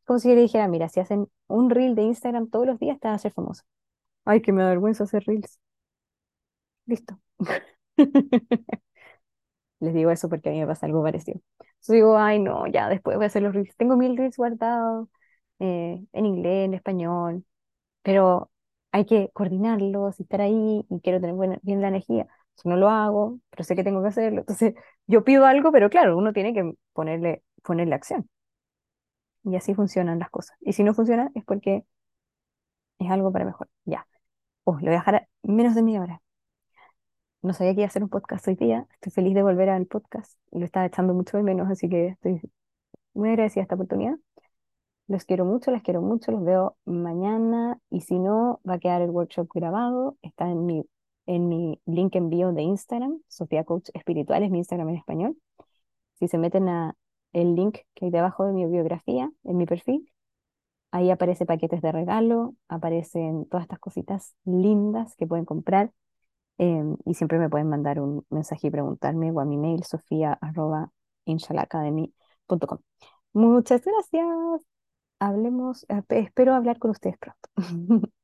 Como 0.07 0.19
si 0.21 0.29
yo 0.31 0.35
le 0.37 0.43
dijera, 0.43 0.69
mira, 0.69 0.89
si 0.91 1.01
hacen 1.01 1.29
un 1.49 1.71
reel 1.71 1.95
de 1.97 2.03
Instagram 2.05 2.51
todos 2.51 2.67
los 2.67 2.79
días, 2.81 3.01
te 3.01 3.09
vas 3.09 3.17
a 3.17 3.21
ser 3.23 3.33
famoso. 3.33 3.65
Ay, 4.27 4.43
que 4.43 4.53
me 4.53 4.63
da 4.63 4.71
vergüenza 4.71 5.05
hacer 5.05 5.25
reels. 5.27 5.61
Listo. 6.87 7.19
Les 9.81 9.93
digo 9.95 10.11
eso 10.11 10.29
porque 10.29 10.49
a 10.51 10.53
mí 10.53 10.61
me 10.61 10.67
pasa 10.67 10.87
algo 10.87 11.03
parecido. 11.03 11.41
Entonces 11.81 11.95
digo, 11.95 12.19
ay, 12.19 12.39
no, 12.41 12.67
ya 12.67 12.89
después 12.89 13.17
voy 13.17 13.25
a 13.25 13.27
hacer 13.29 13.43
los 13.43 13.55
reels. 13.55 13.75
Tengo 13.77 13.97
mil 13.97 14.17
reels 14.17 14.37
guardados 14.37 15.09
eh, 15.61 16.05
en 16.13 16.27
inglés, 16.27 16.67
en 16.67 16.75
español, 16.75 17.45
pero 18.03 18.51
hay 18.93 19.07
que 19.07 19.31
coordinarlos 19.35 20.21
y 20.21 20.25
estar 20.25 20.41
ahí 20.43 20.87
y 20.91 21.01
quiero 21.03 21.21
tener 21.21 21.37
buena, 21.37 21.59
bien 21.63 21.81
la 21.83 21.89
energía. 21.89 22.29
Si 22.57 22.69
no 22.69 22.77
lo 22.77 22.89
hago, 22.91 23.41
pero 23.51 23.65
sé 23.65 23.77
que 23.77 23.85
tengo 23.85 24.03
que 24.03 24.09
hacerlo. 24.09 24.41
Entonces 24.41 24.75
yo 25.07 25.25
pido 25.25 25.47
algo, 25.47 25.73
pero 25.73 25.91
claro, 25.91 26.17
uno 26.19 26.33
tiene 26.35 26.55
que 26.55 26.73
ponerle, 26.95 27.45
ponerle 27.63 27.95
acción. 27.97 28.29
Y 29.45 29.55
así 29.57 29.75
funcionan 29.75 30.19
las 30.19 30.31
cosas. 30.31 30.57
Y 30.63 30.73
si 30.73 30.83
no 30.83 30.95
funciona 30.95 31.31
es 31.35 31.45
porque 31.45 31.85
es 32.99 33.11
algo 33.11 33.33
para 33.33 33.45
mejor. 33.45 33.69
Ya. 33.85 34.07
Oh, 34.65 34.75
lo 34.75 34.81
voy 34.81 34.89
a 34.91 34.93
dejar 34.93 35.15
a 35.17 35.29
menos 35.45 35.75
de 35.75 35.83
media 35.85 36.03
hora. 36.03 36.23
No 37.43 37.55
sabía 37.55 37.75
que 37.75 37.81
iba 37.81 37.87
a 37.87 37.89
hacer 37.89 38.03
un 38.03 38.11
podcast 38.11 38.47
hoy 38.49 38.55
día. 38.55 38.87
Estoy 38.95 39.13
feliz 39.13 39.35
de 39.35 39.43
volver 39.43 39.71
al 39.71 39.87
podcast. 39.87 40.39
Lo 40.53 40.65
estaba 40.65 40.87
echando 40.87 41.15
mucho 41.15 41.39
de 41.39 41.43
menos, 41.43 41.71
así 41.71 41.89
que 41.89 42.09
estoy 42.09 42.41
muy 43.15 43.31
agradecida 43.31 43.63
a 43.63 43.65
esta 43.65 43.77
oportunidad. 43.77 44.17
Los 45.09 45.25
quiero 45.25 45.45
mucho, 45.47 45.71
las 45.71 45.83
quiero 45.83 46.03
mucho. 46.03 46.33
Los 46.33 46.45
veo 46.45 46.77
mañana. 46.85 47.79
Y 47.91 48.03
si 48.03 48.19
no, 48.19 48.61
va 48.69 48.75
a 48.75 48.79
quedar 48.79 49.03
el 49.03 49.11
workshop 49.11 49.49
grabado. 49.55 50.19
Está 50.23 50.51
en 50.51 50.67
mi, 50.67 50.85
en 51.27 51.49
mi 51.49 51.81
link 51.87 52.15
envío 52.17 52.53
de 52.53 52.63
Instagram. 52.63 53.21
Sofía 53.29 53.65
Coach 53.65 53.89
Espiritual 53.95 54.43
es 54.43 54.51
mi 54.51 54.59
Instagram 54.59 54.91
en 54.91 54.97
español. 54.97 55.37
Si 56.19 56.29
se 56.29 56.39
meten 56.39 56.69
a 56.69 56.95
el 57.33 57.55
link 57.55 57.79
que 57.95 58.07
hay 58.07 58.11
debajo 58.11 58.45
de 58.45 58.53
mi 58.53 58.67
biografía, 58.67 59.31
en 59.45 59.57
mi 59.57 59.65
perfil, 59.67 60.13
ahí 60.91 61.11
aparece 61.11 61.47
paquetes 61.47 61.81
de 61.83 61.93
regalo, 61.93 62.55
aparecen 62.69 63.47
todas 63.47 63.65
estas 63.65 63.79
cositas 63.79 64.35
lindas 64.45 65.17
que 65.17 65.27
pueden 65.27 65.47
comprar 65.47 65.93
Em, 66.63 66.97
y 67.07 67.15
siempre 67.15 67.39
me 67.39 67.49
pueden 67.49 67.69
mandar 67.71 68.01
un 68.01 68.27
mensaje 68.31 68.67
y 68.69 68.71
preguntarme 68.71 69.31
o 69.33 69.41
a 69.41 69.45
mi 69.47 69.57
mail 69.57 69.83
sofia.inshalacademy.com. 69.85 72.79
Muchas 73.33 73.83
gracias. 73.85 74.27
Hablemos, 75.21 75.85
eh, 75.89 76.03
espero 76.11 76.55
hablar 76.55 76.79
con 76.79 76.91
ustedes 76.93 77.17
pronto. 77.19 77.49